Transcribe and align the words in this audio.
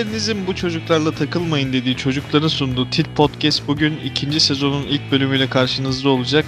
Ailelerinizin 0.00 0.46
bu 0.46 0.54
çocuklarla 0.54 1.12
takılmayın 1.12 1.72
dediği 1.72 1.96
çocukların 1.96 2.48
sunduğu 2.48 2.90
Tit 2.90 3.16
Podcast 3.16 3.66
bugün 3.66 3.96
ikinci 4.04 4.40
sezonun 4.40 4.82
ilk 4.82 5.12
bölümüyle 5.12 5.50
karşınızda 5.50 6.08
olacak. 6.08 6.46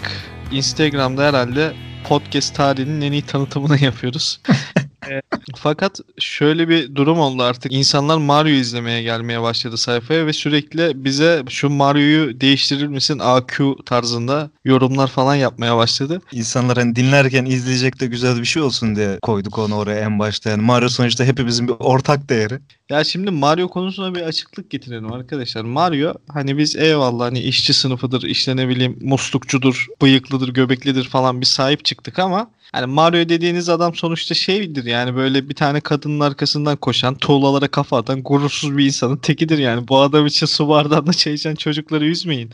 Instagram'da 0.52 1.24
herhalde 1.24 1.72
podcast 2.04 2.56
tarihinin 2.56 3.00
en 3.00 3.12
iyi 3.12 3.22
tanıtımını 3.22 3.84
yapıyoruz. 3.84 4.40
Fakat 5.56 6.00
şöyle 6.18 6.68
bir 6.68 6.94
durum 6.94 7.18
oldu 7.18 7.42
artık. 7.42 7.72
İnsanlar 7.72 8.18
Mario 8.18 8.50
izlemeye 8.50 9.02
gelmeye 9.02 9.42
başladı 9.42 9.76
sayfaya 9.76 10.26
ve 10.26 10.32
sürekli 10.32 11.04
bize 11.04 11.42
şu 11.48 11.70
Mario'yu 11.70 12.40
değiştirir 12.40 12.86
misin 12.86 13.18
AQ 13.18 13.76
tarzında 13.86 14.50
yorumlar 14.64 15.08
falan 15.08 15.34
yapmaya 15.34 15.76
başladı. 15.76 16.20
İnsanlar 16.32 16.78
hani 16.78 16.96
dinlerken 16.96 17.44
izleyecek 17.44 18.00
de 18.00 18.06
güzel 18.06 18.40
bir 18.40 18.44
şey 18.44 18.62
olsun 18.62 18.96
diye 18.96 19.18
koyduk 19.22 19.58
onu 19.58 19.76
oraya 19.76 20.00
en 20.00 20.18
başta. 20.18 20.50
Yani 20.50 20.62
Mario 20.62 20.88
sonuçta 20.88 21.24
hepimizin 21.24 21.68
bir 21.68 21.74
ortak 21.78 22.28
değeri. 22.28 22.58
Ya 22.90 23.04
şimdi 23.04 23.30
Mario 23.30 23.68
konusuna 23.68 24.14
bir 24.14 24.20
açıklık 24.20 24.70
getirelim 24.70 25.12
arkadaşlar. 25.12 25.62
Mario 25.62 26.14
hani 26.28 26.58
biz 26.58 26.76
eyvallah 26.76 27.24
hani 27.24 27.40
işçi 27.40 27.74
sınıfıdır, 27.74 28.22
işte 28.22 28.56
ne 28.56 28.68
bileyim 28.68 28.98
muslukçudur, 29.02 29.86
bıyıklıdır, 30.02 30.48
göbeklidir 30.48 31.04
falan 31.04 31.40
bir 31.40 31.46
sahip 31.46 31.84
çıktık 31.84 32.18
ama 32.18 32.50
hani 32.72 32.86
Mario 32.86 33.28
dediğiniz 33.28 33.68
adam 33.68 33.94
sonuçta 33.94 34.34
şeydir 34.34 34.84
yani 34.84 35.16
böyle 35.16 35.31
bir 35.48 35.54
tane 35.54 35.80
kadının 35.80 36.20
arkasından 36.20 36.76
koşan, 36.76 37.14
tuğlalara 37.14 37.68
kafa 37.68 37.98
atan 37.98 38.22
gurursuz 38.22 38.76
bir 38.76 38.86
insanın 38.86 39.16
tekidir 39.16 39.58
yani. 39.58 39.88
Bu 39.88 40.00
adam 40.00 40.26
için 40.26 40.46
su 40.46 40.68
bardağında 40.68 41.12
çay 41.12 41.34
içen 41.34 41.54
çocukları 41.54 42.04
üzmeyin. 42.04 42.50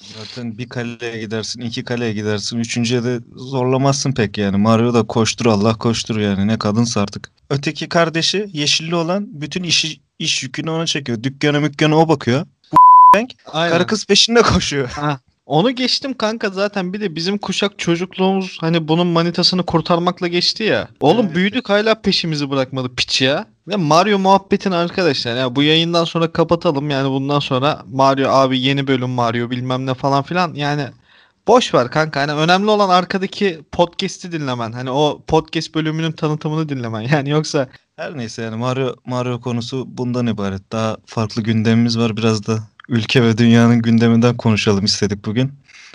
Zaten 0.00 0.58
bir 0.58 0.68
kaleye 0.68 1.20
gidersin, 1.20 1.60
iki 1.60 1.84
kaleye 1.84 2.12
gidersin. 2.12 2.58
Üçüncüye 2.58 3.04
de 3.04 3.20
zorlamazsın 3.36 4.12
pek 4.12 4.38
yani. 4.38 4.56
Mario 4.56 4.94
da 4.94 5.02
koştur 5.02 5.46
Allah 5.46 5.74
koştur 5.74 6.18
yani. 6.18 6.46
Ne 6.46 6.58
kadınsa 6.58 7.00
artık. 7.00 7.30
Öteki 7.50 7.88
kardeşi 7.88 8.48
yeşilli 8.52 8.94
olan 8.94 9.40
bütün 9.40 9.62
işi, 9.62 10.00
iş 10.18 10.42
yükünü 10.42 10.70
ona 10.70 10.86
çekiyor. 10.86 11.22
Dükkanı 11.22 11.60
mükkanı 11.60 11.98
o 11.98 12.08
bakıyor. 12.08 12.46
Bu 12.72 12.76
Aynen. 13.52 13.72
karı 13.72 13.86
kız 13.86 14.06
peşinde 14.06 14.42
koşuyor. 14.42 14.90
Onu 15.46 15.70
geçtim 15.70 16.14
kanka 16.14 16.50
zaten 16.50 16.92
bir 16.92 17.00
de 17.00 17.14
bizim 17.14 17.38
kuşak 17.38 17.78
çocukluğumuz 17.78 18.58
hani 18.60 18.88
bunun 18.88 19.06
manitasını 19.06 19.62
kurtarmakla 19.62 20.28
geçti 20.28 20.62
ya. 20.62 20.88
Oğlum 21.00 21.26
Evet. 21.26 21.36
büyüdük 21.36 21.68
hala 21.68 21.94
peşimizi 21.94 22.50
bırakmadı 22.50 22.94
piç 22.94 23.22
ya. 23.22 23.46
Ve 23.68 23.76
Mario 23.76 24.18
muhabbetin 24.18 24.70
arkadaşlar 24.70 25.36
ya 25.36 25.56
bu 25.56 25.62
yayından 25.62 26.04
sonra 26.04 26.32
kapatalım 26.32 26.90
yani 26.90 27.10
bundan 27.10 27.38
sonra 27.40 27.82
Mario 27.92 28.28
abi 28.30 28.60
yeni 28.60 28.86
bölüm 28.86 29.10
Mario 29.10 29.50
bilmem 29.50 29.86
ne 29.86 29.94
falan 29.94 30.22
filan 30.22 30.54
yani 30.54 30.86
boş 31.46 31.74
ver 31.74 31.90
kanka 31.90 32.20
hani 32.20 32.32
önemli 32.32 32.70
olan 32.70 32.88
arkadaki 32.88 33.60
podcast'i 33.72 34.32
dinlemen 34.32 34.72
hani 34.72 34.90
o 34.90 35.22
podcast 35.26 35.74
bölümünün 35.74 36.12
tanıtımını 36.12 36.68
dinlemen 36.68 37.00
yani 37.12 37.30
yoksa 37.30 37.68
Her 37.96 38.16
neyse 38.18 38.42
yani 38.42 38.56
Mario 38.56 38.94
Mario 39.06 39.40
konusu 39.40 39.84
bundan 39.88 40.26
ibaret. 40.26 40.72
Daha 40.72 40.96
farklı 41.06 41.42
gündemimiz 41.42 41.98
var. 41.98 42.16
Biraz 42.16 42.46
da 42.46 42.58
ülke 42.88 43.22
ve 43.22 43.38
dünyanın 43.38 43.82
gündeminden 43.82 44.36
konuşalım 44.36 44.84
istedik 44.84 45.24
bugün. 45.24 45.52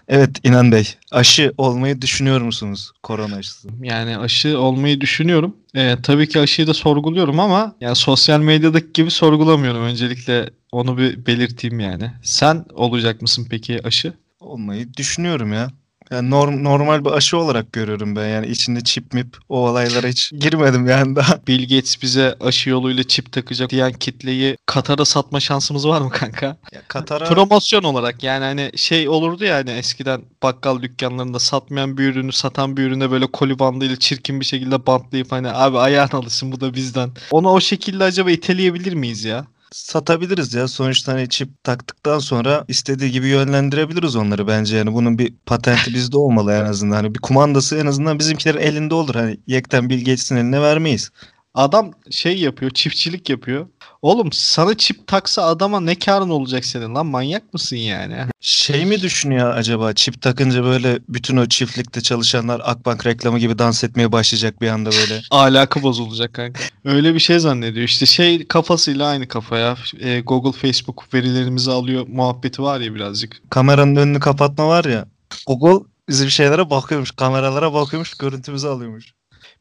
Evet 0.07 0.29
İnan 0.43 0.71
Bey, 0.71 0.95
aşı 1.11 1.53
olmayı 1.57 2.01
düşünüyor 2.01 2.41
musunuz 2.41 2.91
korona 3.03 3.35
aşısı? 3.35 3.67
Yani 3.81 4.17
aşı 4.17 4.59
olmayı 4.59 5.01
düşünüyorum. 5.01 5.55
Ee, 5.75 5.97
tabii 6.03 6.29
ki 6.29 6.39
aşıyı 6.39 6.67
da 6.67 6.73
sorguluyorum 6.73 7.39
ama 7.39 7.75
yani 7.81 7.95
sosyal 7.95 8.39
medyadaki 8.39 8.87
gibi 8.93 9.11
sorgulamıyorum. 9.11 9.83
Öncelikle 9.83 10.49
onu 10.71 10.97
bir 10.97 11.25
belirteyim 11.25 11.79
yani. 11.79 12.11
Sen 12.23 12.65
olacak 12.73 13.21
mısın 13.21 13.47
peki 13.49 13.87
aşı? 13.87 14.13
Olmayı 14.39 14.93
düşünüyorum 14.93 15.53
ya. 15.53 15.71
Yani 16.11 16.29
norm, 16.29 16.63
normal 16.63 17.05
bir 17.05 17.11
aşı 17.11 17.37
olarak 17.37 17.73
görüyorum 17.73 18.15
ben. 18.15 18.27
Yani 18.27 18.47
içinde 18.47 18.81
çip 18.81 19.13
mip 19.13 19.37
o 19.49 19.69
olaylara 19.69 20.07
hiç 20.07 20.31
girmedim 20.31 20.87
yani 20.87 21.15
daha. 21.15 21.39
Bill 21.47 21.61
Gates 21.61 22.01
bize 22.01 22.35
aşı 22.39 22.69
yoluyla 22.69 23.03
çip 23.03 23.31
takacak 23.31 23.69
diyen 23.69 23.93
kitleyi 23.93 24.57
Katar'a 24.65 25.05
satma 25.05 25.39
şansımız 25.39 25.87
var 25.87 26.01
mı 26.01 26.09
kanka? 26.09 26.45
Ya 26.71 26.81
Katar'a 26.87 27.29
Promosyon 27.29 27.83
olarak 27.83 28.23
yani 28.23 28.43
hani 28.43 28.71
şey 28.75 29.09
olurdu 29.09 29.45
ya 29.45 29.55
hani 29.55 29.71
eskiden 29.71 30.21
bakkal 30.43 30.81
dükkanlarında 30.81 31.39
satmayan 31.39 31.97
bir 31.97 32.03
ürünü 32.03 32.31
satan 32.31 32.77
bir 32.77 32.83
ürüne 32.83 33.11
böyle 33.11 33.27
koli 33.27 33.59
bandıyla 33.59 33.95
çirkin 33.95 34.39
bir 34.39 34.45
şekilde 34.45 34.85
bantlayıp 34.85 35.31
hani 35.31 35.47
abi 35.49 35.77
ayağın 35.77 36.09
alışsın 36.11 36.51
bu 36.51 36.61
da 36.61 36.73
bizden. 36.73 37.11
Onu 37.31 37.49
o 37.49 37.59
şekilde 37.59 38.03
acaba 38.03 38.31
iteleyebilir 38.31 38.93
miyiz 38.93 39.25
ya? 39.25 39.45
Satabiliriz 39.71 40.53
ya. 40.53 40.67
Sonuçta 40.67 41.13
hani 41.13 41.29
çip 41.29 41.63
taktıktan 41.63 42.19
sonra 42.19 42.65
istediği 42.67 43.11
gibi 43.11 43.27
yönlendirebiliriz 43.27 44.15
onları 44.15 44.47
bence. 44.47 44.77
Yani 44.77 44.93
bunun 44.93 45.17
bir 45.17 45.33
patenti 45.45 45.93
bizde 45.93 46.17
olmalı 46.17 46.53
en 46.53 46.65
azından. 46.65 46.95
Hani 46.95 47.15
bir 47.15 47.19
kumandası 47.19 47.77
en 47.77 47.85
azından 47.85 48.19
bizimkilerin 48.19 48.59
elinde 48.59 48.93
olur. 48.93 49.15
Hani 49.15 49.37
yekten 49.47 49.89
Gates'in 49.89 50.35
eline 50.35 50.61
vermeyiz. 50.61 51.11
Adam 51.53 51.91
şey 52.11 52.39
yapıyor, 52.39 52.71
çiftçilik 52.71 53.29
yapıyor. 53.29 53.67
Oğlum 54.01 54.31
sana 54.31 54.77
çip 54.77 55.07
taksa 55.07 55.43
adama 55.43 55.79
ne 55.79 55.95
karın 55.95 56.29
olacak 56.29 56.65
senin 56.65 56.95
lan? 56.95 57.05
Manyak 57.05 57.53
mısın 57.53 57.75
yani? 57.75 58.17
Şey 58.39 58.85
mi 58.85 59.01
düşünüyor 59.01 59.57
acaba 59.57 59.93
çip 59.93 60.21
takınca 60.21 60.63
böyle 60.63 60.99
bütün 61.09 61.37
o 61.37 61.45
çiftlikte 61.45 62.01
çalışanlar 62.01 62.61
Akbank 62.63 63.05
reklamı 63.05 63.39
gibi 63.39 63.59
dans 63.59 63.83
etmeye 63.83 64.11
başlayacak 64.11 64.61
bir 64.61 64.67
anda 64.67 64.89
böyle. 64.91 65.21
Ahlakı 65.31 65.83
bozulacak 65.83 66.33
kanka. 66.33 66.61
Öyle 66.85 67.13
bir 67.13 67.19
şey 67.19 67.39
zannediyor. 67.39 67.85
İşte 67.85 68.05
şey 68.05 68.47
kafasıyla 68.47 69.07
aynı 69.07 69.27
kafaya. 69.27 69.77
E, 69.99 70.21
Google, 70.21 70.59
Facebook 70.59 71.13
verilerimizi 71.13 71.71
alıyor 71.71 72.07
muhabbeti 72.07 72.61
var 72.63 72.79
ya 72.79 72.95
birazcık. 72.95 73.41
Kameranın 73.49 73.95
önünü 73.95 74.19
kapatma 74.19 74.67
var 74.67 74.85
ya. 74.85 75.05
Google 75.47 75.85
bizim 76.09 76.29
şeylere 76.29 76.69
bakıyormuş, 76.69 77.11
kameralara 77.11 77.73
bakıyormuş, 77.73 78.13
görüntümüzü 78.13 78.67
alıyormuş. 78.67 79.13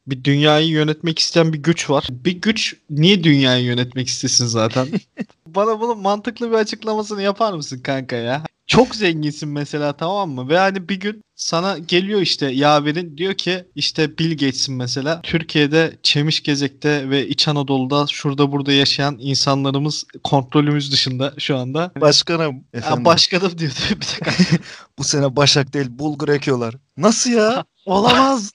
Bir 0.07 0.23
dünyayı 0.23 0.67
yönetmek 0.67 1.19
isteyen 1.19 1.53
bir 1.53 1.57
güç 1.57 1.89
var. 1.89 2.07
Bir 2.11 2.31
güç 2.31 2.75
niye 2.89 3.23
dünyayı 3.23 3.65
yönetmek 3.65 4.07
istesin 4.07 4.45
zaten? 4.45 4.87
Bana 5.47 5.79
bunun 5.79 5.99
mantıklı 5.99 6.51
bir 6.51 6.55
açıklamasını 6.55 7.21
yapar 7.21 7.53
mısın 7.53 7.79
kanka 7.79 8.15
ya? 8.15 8.43
Çok 8.67 8.95
zenginsin 8.95 9.49
mesela 9.49 9.93
tamam 9.93 10.29
mı? 10.29 10.49
Ve 10.49 10.57
hani 10.57 10.89
bir 10.89 10.99
gün 10.99 11.21
sana 11.35 11.77
geliyor 11.77 12.21
işte 12.21 12.45
yaverin 12.45 13.17
diyor 13.17 13.33
ki 13.33 13.65
işte 13.75 14.17
Bill 14.17 14.31
Gates'in 14.31 14.75
mesela 14.75 15.21
Türkiye'de 15.23 15.97
Çemişgezek'te 16.03 17.09
ve 17.09 17.27
İç 17.27 17.47
Anadolu'da 17.47 18.05
şurada 18.07 18.51
burada 18.51 18.71
yaşayan 18.71 19.17
insanlarımız 19.19 20.03
kontrolümüz 20.23 20.91
dışında 20.91 21.33
şu 21.37 21.57
anda. 21.57 21.91
Başkanım, 22.01 22.55
Ya 22.73 22.79
efendim, 22.79 23.05
başkanım 23.05 23.57
diyor 23.57 23.71
bir 23.89 24.01
de 24.01 24.23
kanka. 24.23 24.43
bu 24.99 25.03
sene 25.03 25.35
Başak 25.35 25.73
değil 25.73 25.87
bulgur 25.89 26.29
ekiyorlar. 26.29 26.75
Nasıl 26.97 27.31
ya? 27.31 27.65
Olamaz. 27.85 28.51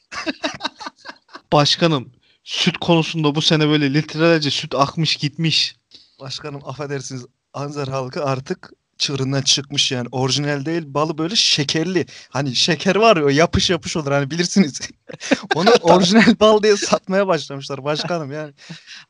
Başkanım 1.53 2.13
süt 2.45 2.79
konusunda 2.79 3.35
bu 3.35 3.43
sene 3.43 3.69
böyle 3.69 3.95
litrelerce 3.95 4.51
süt 4.51 4.75
akmış 4.75 5.17
gitmiş. 5.17 5.77
Başkanım 6.21 6.61
affedersiniz 6.65 7.27
Anzer 7.53 7.89
halkı 7.89 8.25
artık 8.25 8.73
çığırından 8.99 9.43
çıkmış 9.43 9.93
yani. 9.93 10.09
Orijinal 10.13 10.65
değil 10.65 10.83
balı 10.87 11.19
böyle 11.19 11.37
şekerli. 11.37 12.07
Hani 12.29 12.57
şeker 12.57 12.97
var 12.97 13.17
ya 13.17 13.31
yapış 13.31 13.71
yapış 13.71 13.97
olur 13.97 14.13
hani 14.13 14.31
bilirsiniz. 14.31 14.81
Onu 15.55 15.71
orijinal 15.81 16.41
bal 16.41 16.63
diye 16.63 16.77
satmaya 16.77 17.27
başlamışlar 17.27 17.85
başkanım 17.85 18.33
yani. 18.33 18.53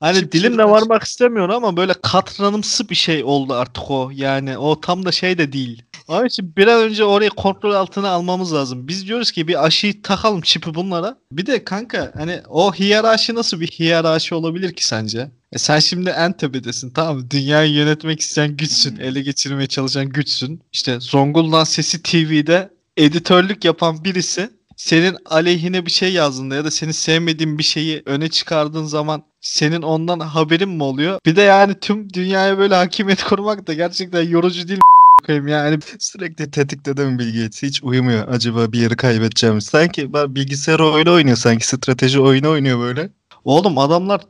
Hani 0.00 0.20
Çip 0.20 0.32
dilimle 0.32 0.64
varmak 0.64 1.02
istemiyor 1.02 1.48
ama 1.48 1.76
böyle 1.76 1.94
katranımsı 2.02 2.88
bir 2.88 2.94
şey 2.94 3.24
oldu 3.24 3.54
artık 3.54 3.90
o. 3.90 4.10
Yani 4.14 4.58
o 4.58 4.80
tam 4.80 5.04
da 5.04 5.12
şey 5.12 5.38
de 5.38 5.52
değil. 5.52 5.82
Onun 6.08 6.26
için 6.26 6.56
bir 6.56 6.66
an 6.66 6.82
önce 6.82 7.04
orayı 7.04 7.30
kontrol 7.30 7.74
altına 7.74 8.08
almamız 8.08 8.54
lazım. 8.54 8.88
Biz 8.88 9.06
diyoruz 9.06 9.32
ki 9.32 9.48
bir 9.48 9.64
aşıyı 9.64 10.02
takalım 10.02 10.40
çipi 10.40 10.74
bunlara. 10.74 11.18
Bir 11.32 11.46
de 11.46 11.64
kanka 11.64 12.12
hani 12.16 12.40
o 12.48 12.74
hiyerarşi 12.74 13.34
nasıl 13.34 13.60
bir 13.60 13.66
hiyerarşi 13.66 14.34
olabilir 14.34 14.72
ki 14.72 14.86
sence? 14.86 15.30
E 15.52 15.58
sen 15.58 15.78
şimdi 15.78 16.10
en 16.10 16.32
tepedesin 16.32 16.90
tamam 16.90 17.16
mı? 17.16 17.30
Dünyayı 17.30 17.72
yönetmek 17.72 18.20
isteyen 18.20 18.56
güçsün. 18.56 18.96
Hmm. 18.96 19.04
Ele 19.04 19.20
geçirmeye 19.20 19.66
çalışan 19.66 20.08
güçsün. 20.08 20.60
İşte 20.72 21.00
Zonguldak 21.00 21.68
Sesi 21.68 22.02
TV'de 22.02 22.70
editörlük 22.96 23.64
yapan 23.64 24.04
birisi 24.04 24.50
senin 24.76 25.16
aleyhine 25.26 25.86
bir 25.86 25.90
şey 25.90 26.12
yazdığında 26.12 26.54
ya 26.54 26.64
da 26.64 26.70
seni 26.70 26.92
sevmediğin 26.92 27.58
bir 27.58 27.62
şeyi 27.62 28.02
öne 28.06 28.28
çıkardığın 28.28 28.84
zaman 28.84 29.22
senin 29.40 29.82
ondan 29.82 30.20
haberin 30.20 30.68
mi 30.68 30.82
oluyor? 30.82 31.20
Bir 31.26 31.36
de 31.36 31.42
yani 31.42 31.74
tüm 31.80 32.12
dünyaya 32.12 32.58
böyle 32.58 32.74
hakimiyet 32.74 33.24
kurmak 33.28 33.66
da 33.66 33.74
gerçekten 33.74 34.28
yorucu 34.28 34.68
değil 34.68 34.80
koyayım 35.24 35.48
yani. 35.48 35.78
Sürekli 35.98 36.50
tetikte 36.50 36.92
mi 36.92 37.18
Bill 37.18 37.42
Gates? 37.42 37.62
Hiç 37.62 37.82
uyumuyor. 37.82 38.28
Acaba 38.28 38.72
bir 38.72 38.80
yeri 38.80 38.96
kaybedeceğim. 38.96 39.60
Sanki 39.60 40.12
bilgisayar 40.14 40.80
oyunu 40.80 41.12
oynuyor 41.12 41.36
sanki. 41.36 41.66
Strateji 41.66 42.20
oyunu 42.20 42.50
oynuyor 42.50 42.80
böyle. 42.80 43.10
Oğlum 43.44 43.78
adamlar 43.78 44.20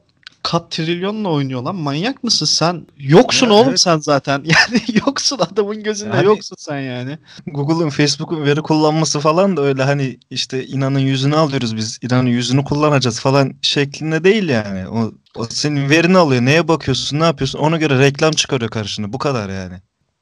kat 0.43 0.71
trilyonla 0.71 1.29
oynuyor 1.29 1.63
lan. 1.63 1.77
Manyak 1.77 2.25
mısın 2.25 2.47
sen? 2.47 2.87
Yoksun 2.99 3.47
Ya 3.47 3.53
oğlum 3.53 3.69
evet. 3.69 3.81
sen 3.81 3.99
zaten. 3.99 4.39
Yani 4.45 4.83
yoksun 5.07 5.39
adamın 5.39 5.83
gözünde 5.83 6.17
Yani- 6.17 6.27
yoksun 6.27 6.57
sen 6.59 6.81
yani. 6.81 7.19
Google'ın, 7.47 7.91
Facebook'un 7.91 8.45
veri 8.45 8.63
kullanması 8.63 9.21
falan 9.21 9.57
da 9.57 9.63
öyle 9.63 9.83
hani 9.83 10.19
işte 10.31 10.67
inanın 10.67 10.99
yüzünü 10.99 11.37
alıyoruz 11.37 11.77
biz. 11.77 11.99
İnanın 12.03 12.29
yüzünü 12.29 12.65
kullanacağız 12.65 13.21
falan 13.21 13.55
şeklinde 13.63 14.25
değil 14.25 14.49
yani. 14.49 14.89
O, 14.89 15.13
o 15.37 15.45
senin 15.45 15.91
verini 15.91 16.19
alıyor. 16.19 16.43
Neye 16.43 16.69
bakıyorsun, 16.69 17.21
ne 17.21 17.25
yapıyorsun? 17.25 17.59
Ona 17.59 17.77
göre 17.77 17.99
reklam 17.99 18.33
çıkarıyor 18.33 18.71
karşına. 18.71 19.13
Bu 19.13 19.19
kadar 19.19 19.49
yani. 19.51 19.75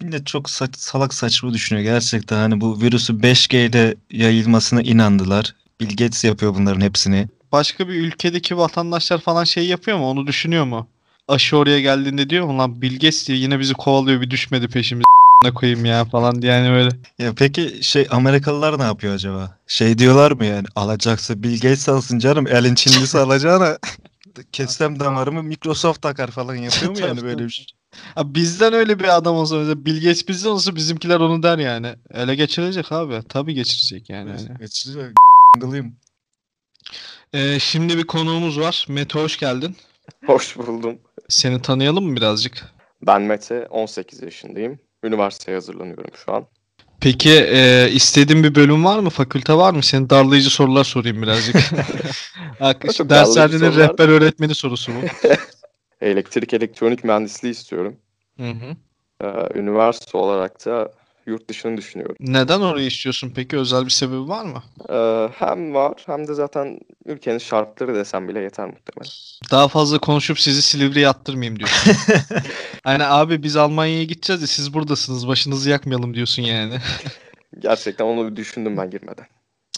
Millet 0.04 0.26
çok 0.26 0.50
saç- 0.50 0.76
salak 0.76 1.14
saçma 1.14 1.54
düşünüyor 1.54 1.84
gerçekten. 1.84 2.36
Hani 2.36 2.60
bu 2.60 2.80
virüsü 2.80 3.22
5G 3.22 3.66
ile 3.66 3.94
yayılmasına 4.10 4.82
inandılar. 4.82 5.54
Bill 5.80 5.88
Gates 5.88 6.24
yapıyor 6.24 6.54
bunların 6.54 6.80
hepsini. 6.80 7.28
Başka 7.52 7.88
bir 7.88 7.94
ülkedeki 7.94 8.56
vatandaşlar 8.56 9.20
falan 9.20 9.44
şey 9.44 9.66
yapıyor 9.66 9.98
mu? 9.98 10.10
Onu 10.10 10.26
düşünüyor 10.26 10.64
mu? 10.64 10.88
aşı 11.28 11.56
oraya 11.56 11.80
geldiğinde 11.80 12.30
diyor 12.30 12.48
ulan 12.48 12.82
Bill 12.82 12.92
Gates 12.92 13.28
diye 13.28 13.38
yine 13.38 13.58
bizi 13.58 13.74
kovalıyor 13.74 14.20
bir 14.20 14.30
düşmedi 14.30 14.68
peşimize 14.68 15.04
koyayım 15.54 15.84
ya 15.84 16.04
falan 16.04 16.42
diye 16.42 16.52
yani 16.52 16.70
böyle. 16.70 16.90
Ya 17.18 17.32
peki 17.36 17.78
şey 17.82 18.06
Amerikalılar 18.10 18.78
ne 18.78 18.82
yapıyor 18.82 19.14
acaba? 19.14 19.58
Şey 19.66 19.98
diyorlar 19.98 20.32
mı 20.32 20.44
yani 20.44 20.66
alacaksa 20.76 21.42
Bill 21.42 21.54
Gates 21.54 21.88
alsın 21.88 22.18
canım 22.18 22.46
elin 22.46 22.74
Çinlisi 22.74 23.18
alacağına 23.24 23.78
kessem 24.52 25.00
damarımı 25.00 25.42
Microsoft 25.42 26.02
takar 26.02 26.30
falan 26.30 26.54
yapıyor 26.54 26.90
mu 26.90 26.98
yani 27.00 27.22
böyle 27.22 27.44
bir 27.44 27.50
şey? 27.50 27.66
Abi 28.16 28.34
bizden 28.34 28.72
öyle 28.72 28.98
bir 28.98 29.16
adam 29.16 29.36
olsa 29.36 29.56
mesela 29.56 29.84
Bill 29.84 29.94
Gates 29.94 30.28
bizden 30.28 30.50
olsa 30.50 30.76
bizimkiler 30.76 31.20
onu 31.20 31.42
der 31.42 31.58
yani. 31.58 31.94
Ele 32.10 32.34
geçirecek 32.34 32.92
abi. 32.92 33.20
Tabii 33.28 33.54
geçirecek 33.54 34.10
yani. 34.10 34.30
Geçiriyor. 34.60 35.12
Gılıyım. 35.58 35.96
Ee, 37.32 37.58
şimdi 37.58 37.98
bir 37.98 38.06
konuğumuz 38.06 38.60
var. 38.60 38.86
Mete 38.88 39.18
hoş 39.18 39.38
geldin. 39.38 39.76
Hoş 40.26 40.56
buldum. 40.58 40.98
Seni 41.28 41.62
tanıyalım 41.62 42.04
mı 42.04 42.16
birazcık? 42.16 42.64
Ben 43.06 43.22
Mete, 43.22 43.66
18 43.66 44.22
yaşındayım. 44.22 44.78
Üniversiteye 45.04 45.56
hazırlanıyorum 45.56 46.10
şu 46.24 46.32
an. 46.32 46.46
Peki 47.00 47.30
e, 47.30 47.90
istediğin 47.92 48.44
bir 48.44 48.54
bölüm 48.54 48.84
var 48.84 48.98
mı? 48.98 49.10
Fakülte 49.10 49.54
var 49.54 49.72
mı? 49.72 49.82
Seni 49.82 50.10
darlayıcı 50.10 50.50
sorular 50.50 50.84
sorayım 50.84 51.22
birazcık. 51.22 51.54
Dershanenin 53.10 53.76
rehber 53.76 54.08
öğretmeni 54.08 54.54
sorusu 54.54 54.92
bu. 54.92 55.28
Elektrik 56.04 56.54
elektronik 56.54 57.04
mühendisliği 57.04 57.52
istiyorum. 57.52 57.96
Hı 58.36 58.50
hı. 58.50 58.76
Ee, 59.20 59.58
üniversite 59.58 60.18
olarak 60.18 60.66
da 60.66 60.92
yurt 61.26 61.48
dışını 61.48 61.76
düşünüyorum. 61.76 62.16
Neden 62.20 62.60
orayı 62.60 62.86
istiyorsun 62.86 63.32
peki? 63.34 63.56
Özel 63.56 63.84
bir 63.84 63.90
sebebi 63.90 64.28
var 64.28 64.44
mı? 64.44 64.62
Ee, 64.88 65.28
hem 65.38 65.74
var 65.74 66.02
hem 66.06 66.28
de 66.28 66.34
zaten 66.34 66.80
ülkenin 67.06 67.38
şartları 67.38 67.94
desem 67.94 68.28
bile 68.28 68.40
yeter 68.40 68.66
muhtemelen. 68.66 69.12
Daha 69.50 69.68
fazla 69.68 69.98
konuşup 69.98 70.40
sizi 70.40 70.62
Silivri'ye 70.62 71.08
attırmayayım 71.08 71.58
diyorsun. 71.58 71.92
hani 72.84 73.04
abi 73.04 73.42
biz 73.42 73.56
Almanya'ya 73.56 74.04
gideceğiz 74.04 74.42
de 74.42 74.46
siz 74.46 74.74
buradasınız 74.74 75.28
başınızı 75.28 75.70
yakmayalım 75.70 76.14
diyorsun 76.14 76.42
yani. 76.42 76.74
Gerçekten 77.58 78.04
onu 78.04 78.30
bir 78.30 78.36
düşündüm 78.36 78.76
ben 78.76 78.90
girmeden. 78.90 79.26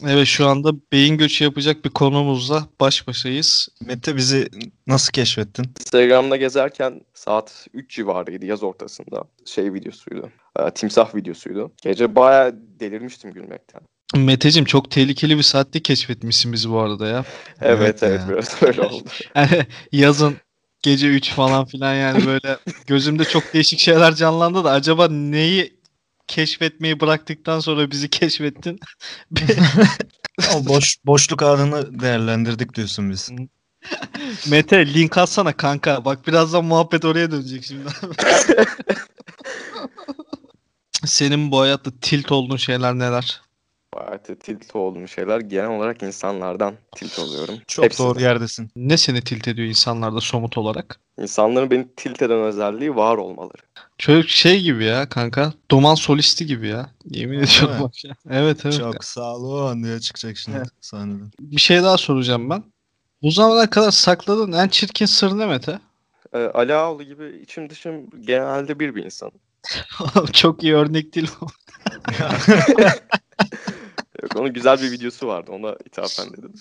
Evet 0.05 0.27
şu 0.27 0.47
anda 0.47 0.73
beyin 0.93 1.19
göçü 1.19 1.45
yapacak 1.45 1.85
bir 1.85 1.91
konuğumuzla 1.91 2.69
baş 2.81 3.07
başayız. 3.09 3.69
Mete 3.87 4.17
bizi 4.17 4.49
nasıl 4.87 5.13
keşfettin? 5.13 5.67
Instagram'da 5.81 6.37
gezerken 6.37 7.01
saat 7.15 7.67
3 7.73 7.91
civarıydı 7.91 8.47
yaz 8.47 8.63
ortasında. 8.63 9.25
Şey 9.45 9.75
videosuydu. 9.75 10.31
Ee, 10.59 10.71
timsah 10.71 11.15
videosuydu. 11.15 11.73
Gece 11.83 12.17
bayağı 12.17 12.55
delirmiştim 12.81 13.33
gülmekten. 13.33 13.81
Meteciğim 14.17 14.65
çok 14.65 14.91
tehlikeli 14.91 15.37
bir 15.39 15.43
saatte 15.43 15.83
keşfetmişsin 15.83 16.53
bizi 16.53 16.71
bu 16.71 16.79
arada 16.79 17.07
ya. 17.07 17.25
Evet 17.61 17.81
Evet 17.81 18.03
evet, 18.03 18.21
ya. 18.21 18.29
biraz 18.29 18.63
öyle 18.63 18.83
oldu. 18.83 19.09
Yani 19.35 19.67
yazın 19.93 20.37
gece 20.83 21.09
3 21.09 21.31
falan 21.31 21.65
filan 21.65 21.95
yani 21.95 22.27
böyle 22.27 22.57
gözümde 22.87 23.25
çok 23.25 23.55
değişik 23.55 23.79
şeyler 23.79 24.15
canlandı 24.15 24.65
da 24.65 24.71
acaba 24.71 25.09
neyi 25.09 25.76
keşfetmeyi 26.27 27.01
bıraktıktan 27.01 27.61
sonra 27.61 27.91
bizi 27.91 28.11
keşfettin? 28.11 28.81
O 30.57 30.67
boş 30.67 30.97
boşluk 31.07 31.43
anını 31.43 32.01
değerlendirdik 32.01 32.75
diyorsun 32.75 33.11
biz. 33.11 33.31
Mete 34.51 34.95
link 34.95 35.19
atsana 35.19 35.53
kanka. 35.57 36.05
Bak 36.05 36.27
birazdan 36.27 36.65
muhabbet 36.65 37.05
oraya 37.05 37.31
dönecek 37.31 37.65
şimdi. 37.65 37.89
Senin 41.05 41.51
bu 41.51 41.61
hayatta 41.61 41.91
tilt 42.01 42.33
olduğun 42.33 42.57
şeyler 42.57 42.95
neler? 42.95 43.43
Bayağı 43.95 44.29
da 44.29 44.39
tilt 44.39 44.77
olduğum 44.77 45.09
şeyler 45.09 45.41
genel 45.41 45.71
olarak 45.71 46.03
insanlardan 46.03 46.75
tilt 46.97 47.19
oluyorum. 47.19 47.55
Çok 47.67 47.85
Hepsinden. 47.85 48.11
doğru 48.11 48.21
yerdesin. 48.21 48.71
Ne 48.77 48.97
seni 48.97 49.21
tilt 49.21 49.49
ediyor 49.49 49.69
insanlarda 49.69 50.21
somut 50.21 50.59
olarak? 50.59 51.01
İnsanların 51.19 51.71
beni 51.71 51.89
tilt 51.97 52.23
eden 52.23 52.39
özelliği 52.39 52.97
var 52.97 53.17
olmaları. 53.17 53.63
Çocuk 53.99 54.31
şey 54.31 54.63
gibi 54.63 54.85
ya 54.85 55.09
kanka. 55.09 55.53
Doman 55.71 55.95
solisti 55.95 56.47
gibi 56.47 56.69
ya. 56.69 56.91
Yemin 57.05 57.39
ediyorum 57.41 57.75
mi? 57.77 57.83
bak 57.83 58.05
ya. 58.05 58.15
Evet 58.31 58.67
evet. 58.67 58.79
Çok 58.79 59.05
sağ 59.05 59.37
olun 59.37 59.85
diye 59.85 60.01
çıkacak 60.01 60.37
şimdi 60.37 60.59
Evet. 60.59 60.69
sahneden. 60.81 61.31
Bir 61.41 61.61
şey 61.61 61.83
daha 61.83 61.97
soracağım 61.99 62.51
ben. 62.51 62.65
Bu 63.23 63.31
zamana 63.31 63.71
kadar 63.71 63.91
sakladığın 63.91 64.53
en 64.53 64.69
çirkin 64.69 65.07
sır 65.07 65.39
ne 65.39 65.47
Mete? 65.47 65.81
Ee, 66.33 66.39
Ali 66.39 66.75
Ağaoğlu 66.75 67.03
gibi 67.03 67.41
içim 67.43 67.71
dışım 67.71 68.11
genelde 68.21 68.79
bir 68.81 68.95
bir 68.95 69.05
insan. 69.05 69.31
Çok 70.33 70.63
iyi 70.63 70.75
örnek 70.75 71.15
değil 71.15 71.31
o. 71.41 71.47
Yok, 74.23 74.37
onun 74.37 74.53
güzel 74.53 74.83
bir 74.83 74.91
videosu 74.91 75.27
vardı. 75.27 75.51
Ona 75.53 75.77
ithafen 75.87 76.33
dedim. 76.33 76.53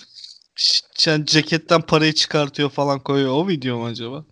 Sen 0.96 1.26
ceketten 1.26 1.82
parayı 1.82 2.14
çıkartıyor 2.14 2.70
falan 2.70 3.00
koyuyor. 3.00 3.32
O 3.32 3.48
video 3.48 3.78
mu 3.78 3.86
acaba? 3.86 4.26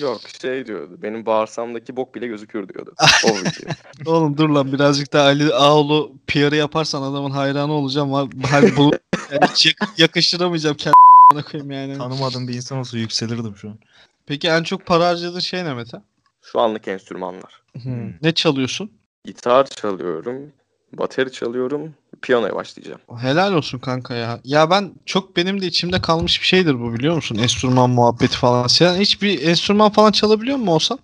Yok 0.00 0.20
şey 0.42 0.66
diyordu. 0.66 0.98
Benim 1.02 1.26
bağırsamdaki 1.26 1.96
bok 1.96 2.14
bile 2.14 2.26
gözükür 2.26 2.68
diyordu. 2.68 2.94
O 3.24 3.28
video. 3.28 3.72
Oğlum 4.14 4.38
dur 4.38 4.48
lan 4.48 4.72
birazcık 4.72 5.12
da 5.12 5.22
Ali 5.22 5.54
Ağoğlu 5.54 6.12
PR'ı 6.26 6.56
yaparsan 6.56 7.02
adamın 7.02 7.30
hayranı 7.30 7.72
olacağım. 7.72 8.12
Var- 8.12 8.28
Hani 8.50 8.76
bu 8.76 8.90
yani 9.32 9.46
hiç 9.52 9.66
yak- 9.66 9.98
yakıştıramayacağım 9.98 10.76
kendime 10.76 11.50
koyayım 11.50 11.70
yani. 11.70 11.98
Tanımadığım 11.98 12.48
bir 12.48 12.54
insan 12.54 12.78
olsa 12.78 12.98
yükselirdim 12.98 13.56
şu 13.56 13.68
an. 13.68 13.78
Peki 14.26 14.48
en 14.48 14.62
çok 14.62 14.86
para 14.86 15.06
harcadığın 15.08 15.40
şey 15.40 15.64
ne 15.64 15.74
Mete? 15.74 15.98
Şu 16.42 16.60
anlık 16.60 16.88
enstrümanlar. 16.88 17.62
Hmm. 17.82 18.12
Ne 18.22 18.32
çalıyorsun? 18.34 18.90
Gitar 19.24 19.66
çalıyorum. 19.66 20.52
Bateri 20.92 21.32
çalıyorum. 21.32 21.94
Piyanoya 22.22 22.54
başlayacağım. 22.54 23.00
Helal 23.20 23.52
olsun 23.52 23.78
kanka 23.78 24.14
ya. 24.14 24.40
Ya 24.44 24.70
ben 24.70 24.92
çok 25.06 25.36
benim 25.36 25.60
de 25.62 25.66
içimde 25.66 26.00
kalmış 26.00 26.40
bir 26.40 26.46
şeydir 26.46 26.80
bu 26.80 26.94
biliyor 26.94 27.14
musun? 27.14 27.36
Enstrüman 27.36 27.90
muhabbeti 27.90 28.36
falan. 28.36 28.66
Sen 28.66 29.00
hiçbir 29.00 29.42
enstrüman 29.42 29.90
falan 29.90 30.12
çalabiliyor 30.12 30.56
musun 30.56 30.72
olsan? 30.72 30.98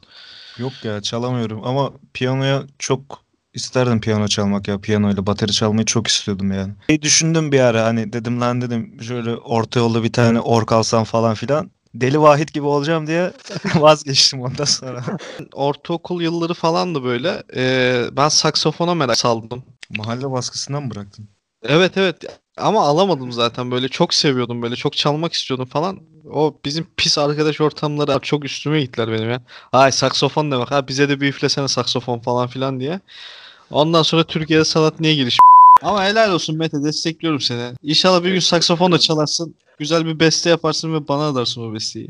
Yok 0.58 0.72
ya 0.84 1.00
çalamıyorum 1.00 1.60
ama 1.64 1.92
piyanoya 2.14 2.62
çok 2.78 3.00
isterdim 3.54 4.00
piyano 4.00 4.28
çalmak 4.28 4.68
ya. 4.68 4.80
Piyanoyla 4.80 5.26
bateri 5.26 5.52
çalmayı 5.52 5.86
çok 5.86 6.06
istiyordum 6.06 6.52
yani. 6.52 6.72
Şey 6.86 7.02
düşündüm 7.02 7.52
bir 7.52 7.60
ara 7.60 7.84
hani 7.84 8.12
dedim 8.12 8.40
lan 8.40 8.60
dedim 8.60 8.96
şöyle 9.02 9.36
orta 9.36 9.80
yolda 9.80 10.02
bir 10.02 10.12
tane 10.12 10.40
ork 10.40 10.72
alsam 10.72 11.04
falan 11.04 11.34
filan. 11.34 11.70
Deli 11.94 12.20
Vahit 12.20 12.54
gibi 12.54 12.66
olacağım 12.66 13.06
diye 13.06 13.32
vazgeçtim 13.76 14.42
ondan 14.42 14.64
sonra. 14.64 15.04
Ortaokul 15.52 16.22
yılları 16.22 16.54
falan 16.54 16.94
da 16.94 17.04
böyle. 17.04 17.42
Ee, 17.56 18.04
ben 18.12 18.28
saksofona 18.28 18.94
merak 18.94 19.18
saldım. 19.18 19.64
Mahalle 19.90 20.30
baskısından 20.30 20.82
mı 20.82 20.90
bıraktın? 20.90 21.28
Evet 21.62 21.96
evet 21.96 22.16
ama 22.56 22.86
alamadım 22.86 23.32
zaten 23.32 23.70
böyle 23.70 23.88
çok 23.88 24.14
seviyordum 24.14 24.62
böyle 24.62 24.76
çok 24.76 24.96
çalmak 24.96 25.32
istiyordum 25.32 25.66
falan. 25.66 25.98
O 26.32 26.56
bizim 26.64 26.86
pis 26.96 27.18
arkadaş 27.18 27.60
ortamları 27.60 28.20
çok 28.20 28.44
üstüme 28.44 28.80
gittiler 28.80 29.12
benim 29.12 29.30
ya. 29.30 29.42
Ay 29.72 29.92
saksofon 29.92 30.50
demek 30.50 30.70
ha 30.70 30.88
bize 30.88 31.08
de 31.08 31.20
bir 31.20 31.28
üflesene 31.28 31.68
saksofon 31.68 32.18
falan 32.18 32.48
filan 32.48 32.80
diye. 32.80 33.00
Ondan 33.70 34.02
sonra 34.02 34.24
Türkiye'de 34.24 34.64
sanat 34.64 35.00
niye 35.00 35.14
geliş? 35.14 35.38
Ama 35.82 36.04
helal 36.04 36.32
olsun 36.32 36.58
Mete 36.58 36.84
destekliyorum 36.84 37.40
seni. 37.40 37.72
İnşallah 37.82 38.24
bir 38.24 38.32
gün 38.32 38.40
saksafon 38.40 38.92
da 38.92 38.98
çalarsın. 38.98 39.54
Güzel 39.78 40.06
bir 40.06 40.20
beste 40.20 40.50
yaparsın 40.50 40.94
ve 40.94 41.08
bana 41.08 41.28
adarsın 41.28 41.70
o 41.70 41.74
besteyi. 41.74 42.08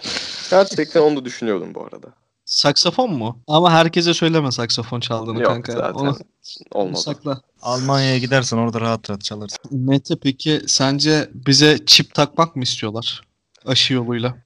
Gerçekten 0.50 1.00
onu 1.00 1.16
da 1.16 1.24
düşünüyordum 1.24 1.74
bu 1.74 1.84
arada. 1.84 2.08
Saksafon 2.44 3.12
mu? 3.12 3.42
Ama 3.46 3.72
herkese 3.72 4.14
söyleme 4.14 4.52
saksafon 4.52 5.00
çaldığını 5.00 5.42
Yok 5.42 5.46
kanka. 5.52 5.72
zaten 5.72 5.94
Onu, 5.94 6.16
olmadı. 6.72 7.00
sakla. 7.00 7.40
Almanya'ya 7.62 8.18
gidersen 8.18 8.56
orada 8.56 8.80
rahat 8.80 9.10
rahat 9.10 9.24
çalarsın. 9.24 9.58
Mete 9.70 10.14
peki 10.22 10.60
sence 10.66 11.30
bize 11.34 11.78
çip 11.86 12.14
takmak 12.14 12.56
mı 12.56 12.62
istiyorlar? 12.62 13.20
Aşı 13.66 13.94
yoluyla. 13.94 14.36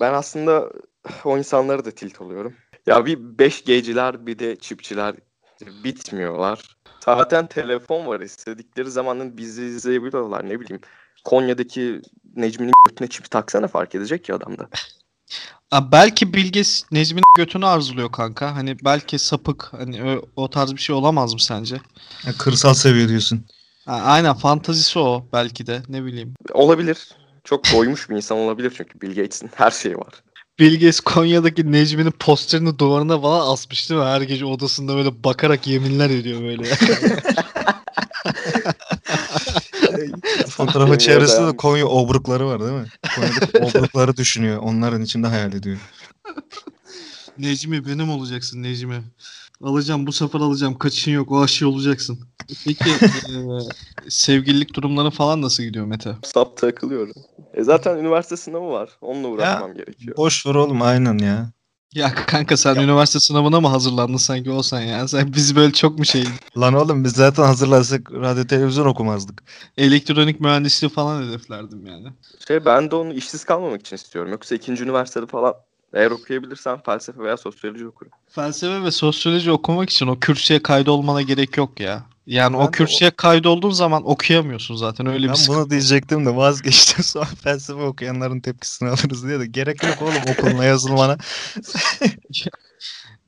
Ben 0.00 0.12
aslında 0.14 0.68
o 1.24 1.38
insanlara 1.38 1.84
da 1.84 1.90
tilt 1.90 2.20
oluyorum. 2.20 2.54
Ya 2.86 3.06
bir 3.06 3.18
5G'ciler 3.18 4.26
bir 4.26 4.38
de 4.38 4.56
çipçiler 4.56 5.14
bitmiyorlar. 5.84 6.60
Zaten 7.04 7.46
telefon 7.46 8.06
var 8.06 8.20
istedikleri 8.20 8.90
zamanın 8.90 9.36
bizi 9.36 9.64
izleyebiliyorlar 9.64 10.48
ne 10.48 10.60
bileyim. 10.60 10.80
Konya'daki 11.24 12.02
Necmi'nin 12.36 12.72
götüne 12.88 13.08
çip 13.08 13.30
taksana 13.30 13.68
fark 13.68 13.94
edecek 13.94 14.24
ki 14.24 14.34
adamda. 14.34 14.68
Aa, 15.70 15.92
belki 15.92 16.34
Bilge 16.34 16.62
Necmi'nin 16.90 17.22
götünü 17.36 17.66
arzuluyor 17.66 18.12
kanka. 18.12 18.56
Hani 18.56 18.76
belki 18.84 19.18
sapık 19.18 19.68
hani 19.72 20.02
o, 20.04 20.22
o 20.36 20.50
tarz 20.50 20.72
bir 20.72 20.80
şey 20.80 20.96
olamaz 20.96 21.34
mı 21.34 21.40
sence? 21.40 21.76
Ya 22.26 22.32
kırsal 22.38 22.74
seviye 22.74 23.08
diyorsun. 23.08 23.44
Ha, 23.86 23.94
aynen 24.04 24.34
fantazisi 24.34 24.98
o 24.98 25.26
belki 25.32 25.66
de 25.66 25.82
ne 25.88 26.04
bileyim. 26.04 26.34
Olabilir. 26.52 27.08
Çok 27.44 27.72
doymuş 27.72 28.10
bir 28.10 28.16
insan 28.16 28.38
olabilir 28.38 28.72
çünkü 28.76 29.00
Bill 29.00 29.08
Gates'in 29.08 29.50
her 29.54 29.70
şeyi 29.70 29.96
var. 29.96 30.14
Bilge 30.58 30.90
Konya'daki 31.04 31.72
Necmi'nin 31.72 32.10
posterini 32.10 32.78
duvarına 32.78 33.20
falan 33.20 33.52
asmış 33.52 33.90
değil 33.90 34.00
mi? 34.00 34.06
Her 34.06 34.20
gece 34.20 34.44
odasında 34.44 34.94
böyle 34.96 35.24
bakarak 35.24 35.66
yeminler 35.66 36.10
ediyor 36.10 36.42
böyle. 36.42 36.62
Fotoğrafın 40.48 40.98
çevresinde 40.98 41.52
de. 41.52 41.56
Konya 41.56 41.86
obrukları 41.86 42.46
var 42.46 42.60
değil 42.60 42.72
mi? 42.72 42.86
Konya'daki 43.16 43.58
obrukları 43.78 44.16
düşünüyor. 44.16 44.58
Onların 44.58 45.02
içinde 45.02 45.26
hayal 45.26 45.52
ediyor. 45.52 45.78
Necmi 47.38 47.86
benim 47.86 48.10
olacaksın 48.10 48.62
Necmi. 48.62 49.02
Alacağım 49.62 50.06
bu 50.06 50.12
sefer 50.12 50.40
alacağım. 50.40 50.78
Kaçışın 50.78 51.12
yok. 51.12 51.32
O 51.32 51.42
aşıyı 51.42 51.68
olacaksın. 51.70 52.18
Peki 52.64 52.88
eee, 53.28 53.58
sevgililik 54.08 54.74
durumları 54.74 55.10
falan 55.10 55.42
nasıl 55.42 55.62
gidiyor 55.62 55.86
Mete? 55.86 56.16
Sap 56.24 56.56
takılıyorum. 56.56 57.14
E 57.54 57.64
zaten 57.64 57.96
üniversite 57.96 58.36
sınavı 58.36 58.70
var. 58.70 58.90
Onunla 59.00 59.28
uğraşmam 59.28 59.74
gerekiyor. 59.74 60.16
Boş 60.16 60.46
ver 60.46 60.54
oğlum 60.54 60.82
aynen 60.82 61.18
ya. 61.18 61.50
Ya 61.94 62.14
kanka 62.14 62.56
sen 62.56 62.76
üniversite 62.76 63.20
sınavına 63.20 63.60
mı 63.60 63.68
hazırlandın 63.68 64.16
sanki 64.16 64.50
olsan 64.50 64.80
ya? 64.80 65.08
Sen 65.08 65.32
biz 65.32 65.56
böyle 65.56 65.72
çok 65.72 65.98
mu 65.98 66.04
şey 66.04 66.24
Lan 66.58 66.74
oğlum 66.74 67.04
biz 67.04 67.12
zaten 67.12 67.42
hazırlasak 67.42 68.12
radyo 68.12 68.44
televizyon 68.44 68.86
okumazdık. 68.86 69.42
elektronik 69.76 70.40
mühendisliği 70.40 70.90
falan 70.90 71.22
hedeflerdim 71.22 71.86
yani. 71.86 72.08
Şey 72.48 72.64
ben 72.64 72.90
de 72.90 72.96
onu 72.96 73.12
işsiz 73.12 73.44
kalmamak 73.44 73.80
için 73.80 73.96
istiyorum. 73.96 74.32
Yoksa 74.32 74.54
ikinci 74.54 74.84
üniversitede 74.84 75.26
falan 75.26 75.54
eğer 75.92 76.10
okuyabilirsem 76.10 76.80
felsefe 76.86 77.20
veya 77.20 77.36
sosyoloji 77.36 77.86
okurum. 77.86 78.12
Felsefe 78.28 78.82
ve 78.82 78.90
sosyoloji 78.90 79.50
okumak 79.50 79.90
için 79.90 80.06
o 80.06 80.18
kürsüye 80.20 80.62
kaydolmana 80.62 81.22
gerek 81.22 81.56
yok 81.56 81.80
ya. 81.80 82.06
Yani 82.28 82.54
Ben 82.54 82.58
o 82.58 82.66
de 82.66 82.70
kürsüye 82.70 83.10
kaydolduğun 83.10 83.70
zaman 83.70 84.10
okuyamıyorsun 84.10 84.76
zaten 84.76 85.06
öyle 85.06 85.22
bir 85.24 85.28
Ben 85.28 85.34
sıkıntı. 85.34 85.58
bunu 85.60 85.70
diyecektim 85.70 86.26
de 86.26 86.36
vazgeçtim. 86.36 87.04
Sonra 87.04 87.24
felsefe 87.24 87.82
okuyanların 87.82 88.40
tepkisini 88.40 88.88
alırız 88.88 89.26
diye 89.28 89.40
de 89.40 89.46
gerek 89.46 89.82
yok 89.82 90.02
oğlum 90.02 90.14
okuluna 90.28 90.64
yazılmana. 90.64 91.18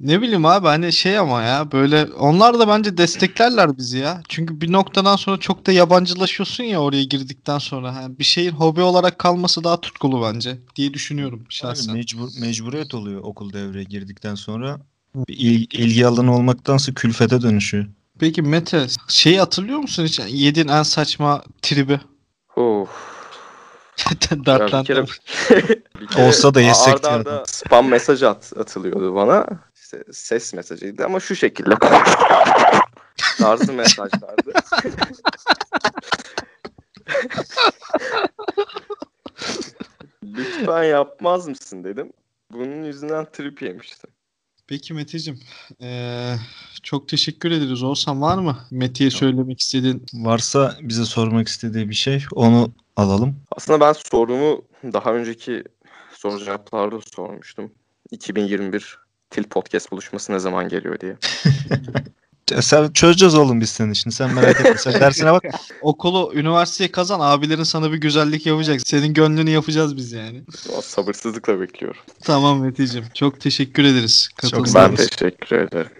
Ne 0.00 0.22
bileyim 0.22 0.46
abi 0.46 0.66
hani 0.66 0.92
şey 0.92 1.18
ama 1.18 1.42
ya 1.42 1.72
böyle 1.72 2.04
onlar 2.04 2.58
da 2.58 2.68
bence 2.68 2.96
desteklerler 2.96 3.78
bizi 3.78 3.98
ya. 3.98 4.22
Çünkü 4.28 4.60
bir 4.60 4.72
noktadan 4.72 5.16
sonra 5.16 5.36
çok 5.36 5.66
da 5.66 5.72
yabancılaşıyorsun 5.72 6.64
ya 6.64 6.80
oraya 6.80 7.04
girdikten 7.04 7.58
sonra. 7.58 7.94
Ha, 7.94 8.06
bir 8.18 8.24
şeyin 8.24 8.50
hobi 8.50 8.80
olarak 8.80 9.18
kalması 9.18 9.64
daha 9.64 9.80
tutkulu 9.80 10.22
bence 10.22 10.58
diye 10.76 10.94
düşünüyorum 10.94 11.44
şahsen. 11.48 11.94
Mecbur, 11.94 12.28
mecburiyet 12.40 12.94
oluyor 12.94 13.20
okul 13.22 13.52
devreye 13.52 13.84
girdikten 13.84 14.34
sonra. 14.34 14.80
Bir 15.28 15.36
il- 15.38 15.66
ilgi 15.72 16.06
alanı 16.06 16.36
olmaktansa 16.36 16.94
külfete 16.94 17.42
dönüşüyor. 17.42 17.86
Peki 18.20 18.42
Mete 18.42 18.86
şeyi 19.08 19.38
hatırlıyor 19.38 19.78
musun 19.78 20.04
hiç? 20.04 20.20
Yediğin 20.28 20.68
en 20.68 20.82
saçma 20.82 21.42
tribi. 21.62 22.00
Of. 22.56 22.88
Dertlendim. 24.30 24.84
kere, 24.84 25.04
kere 26.10 26.28
Olsa 26.28 26.54
da 26.54 26.60
yesek 26.60 26.94
arda 26.94 27.10
arda 27.10 27.42
spam 27.46 27.88
mesaj 27.88 28.22
at, 28.22 28.52
atılıyordu 28.56 29.14
bana. 29.14 29.46
İşte 29.74 30.04
ses 30.12 30.54
mesajıydı 30.54 31.04
ama 31.04 31.20
şu 31.20 31.36
şekilde. 31.36 31.74
tarzı 33.38 33.72
mesajlardı. 33.72 34.52
Lütfen 40.24 40.82
yapmaz 40.82 41.48
mısın 41.48 41.84
dedim. 41.84 42.12
Bunun 42.52 42.84
yüzünden 42.84 43.26
trip 43.32 43.62
yemiştim. 43.62 44.10
Peki 44.70 44.94
Meteciğim 44.94 45.40
eee, 45.80 46.36
çok 46.82 47.08
teşekkür 47.08 47.50
ederiz. 47.50 47.82
Olsan 47.82 48.22
var 48.22 48.38
mı 48.38 48.58
Mete'ye 48.70 49.10
söylemek 49.10 49.60
istediğin? 49.60 50.06
Varsa 50.14 50.76
bize 50.80 51.04
sormak 51.04 51.48
istediği 51.48 51.88
bir 51.88 51.94
şey 51.94 52.24
onu 52.32 52.72
alalım. 52.96 53.36
Aslında 53.56 53.80
ben 53.80 53.92
sorumu 53.92 54.62
daha 54.84 55.14
önceki 55.14 55.64
soru 56.14 56.44
cevaplarda 56.44 57.00
sormuştum. 57.14 57.72
2021 58.10 58.98
Til 59.30 59.44
Podcast 59.44 59.92
buluşması 59.92 60.32
ne 60.32 60.38
zaman 60.38 60.68
geliyor 60.68 61.00
diye. 61.00 61.16
Sen 62.60 62.92
çözeceğiz 62.92 63.34
oğlum 63.34 63.60
biz 63.60 63.70
senin 63.70 63.90
işini. 63.90 64.12
Sen 64.12 64.34
merak 64.34 64.60
etme. 64.60 64.78
Sen 64.78 64.92
dersine 65.00 65.32
bak. 65.32 65.42
Okulu, 65.82 66.32
üniversiteyi 66.34 66.92
kazan. 66.92 67.20
Abilerin 67.20 67.62
sana 67.62 67.92
bir 67.92 67.96
güzellik 67.96 68.46
yapacak. 68.46 68.80
Senin 68.86 69.14
gönlünü 69.14 69.50
yapacağız 69.50 69.96
biz 69.96 70.12
yani. 70.12 70.42
Sabırsızlıkla 70.82 71.60
bekliyorum. 71.60 72.00
Tamam 72.24 72.60
Meteciğim. 72.60 73.06
Çok 73.14 73.40
teşekkür 73.40 73.84
ederiz. 73.84 74.28
sağ 74.66 74.90
Ben 74.90 74.96
teşekkür 74.96 75.56
ederim. 75.56 75.90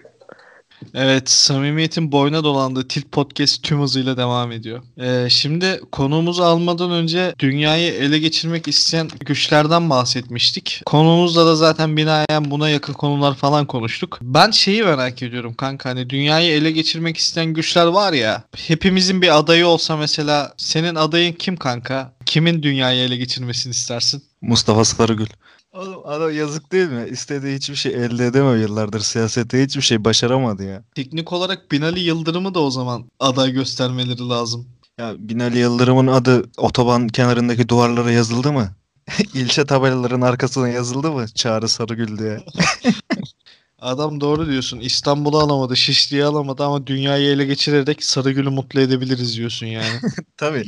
Evet, 0.93 1.29
samimiyetin 1.29 2.11
boyuna 2.11 2.43
dolandığı 2.43 2.87
Tilt 2.87 3.11
Podcast 3.11 3.63
tüm 3.63 3.81
hızıyla 3.81 4.17
devam 4.17 4.51
ediyor. 4.51 4.81
Ee, 4.99 5.29
şimdi 5.29 5.81
konuğumuzu 5.91 6.43
almadan 6.43 6.91
önce 6.91 7.35
dünyayı 7.39 7.93
ele 7.93 8.19
geçirmek 8.19 8.67
isteyen 8.67 9.07
güçlerden 9.19 9.89
bahsetmiştik. 9.89 10.81
Konuğumuzla 10.85 11.45
da 11.45 11.55
zaten 11.55 11.97
binaen 11.97 12.51
buna 12.51 12.69
yakın 12.69 12.93
konular 12.93 13.35
falan 13.35 13.65
konuştuk. 13.65 14.19
Ben 14.21 14.51
şeyi 14.51 14.83
merak 14.83 15.23
ediyorum 15.23 15.53
kanka 15.53 15.89
hani 15.89 16.09
dünyayı 16.09 16.51
ele 16.51 16.71
geçirmek 16.71 17.17
isteyen 17.17 17.53
güçler 17.53 17.85
var 17.85 18.13
ya. 18.13 18.43
Hepimizin 18.55 19.21
bir 19.21 19.37
adayı 19.37 19.67
olsa 19.67 19.97
mesela 19.97 20.53
senin 20.57 20.95
adayın 20.95 21.33
kim 21.33 21.57
kanka? 21.57 22.13
Kimin 22.25 22.63
dünyayı 22.63 23.01
ele 23.01 23.17
geçirmesini 23.17 23.71
istersin? 23.71 24.23
Mustafa 24.41 24.85
Sarıgül. 24.85 25.27
Oğlum 25.73 26.01
adam 26.05 26.35
yazık 26.35 26.71
değil 26.71 26.89
mi? 26.89 27.07
İstediği 27.09 27.55
hiçbir 27.55 27.75
şey 27.75 27.93
elde 27.93 28.25
edemiyor 28.25 28.55
yıllardır. 28.55 28.99
Siyasette 28.99 29.63
hiçbir 29.63 29.81
şey 29.81 30.05
başaramadı 30.05 30.63
ya. 30.63 30.83
Teknik 30.95 31.33
olarak 31.33 31.71
Binali 31.71 31.99
Yıldırım'ı 31.99 32.53
da 32.53 32.59
o 32.59 32.71
zaman 32.71 33.05
aday 33.19 33.51
göstermeleri 33.51 34.29
lazım. 34.29 34.67
Ya 34.97 35.15
Binali 35.17 35.57
Yıldırım'ın 35.57 36.07
adı 36.07 36.43
otoban 36.57 37.07
kenarındaki 37.07 37.69
duvarlara 37.69 38.11
yazıldı 38.11 38.53
mı? 38.53 38.69
İlçe 39.33 39.65
tabelaların 39.65 40.21
arkasına 40.21 40.69
yazıldı 40.69 41.11
mı? 41.11 41.25
Çağrı 41.27 41.69
Sarıgül 41.69 42.17
diye. 42.17 42.39
Adam 43.79 44.21
doğru 44.21 44.47
diyorsun. 44.47 44.79
İstanbul'u 44.79 45.37
alamadı, 45.37 45.77
Şişli'yi 45.77 46.25
alamadı 46.25 46.63
ama 46.63 46.87
dünyayı 46.87 47.29
ele 47.29 47.45
geçirerek 47.45 48.03
Sarıgül'ü 48.03 48.49
mutlu 48.49 48.81
edebiliriz 48.81 49.37
diyorsun 49.37 49.65
yani. 49.65 49.99
Tabii. 50.37 50.65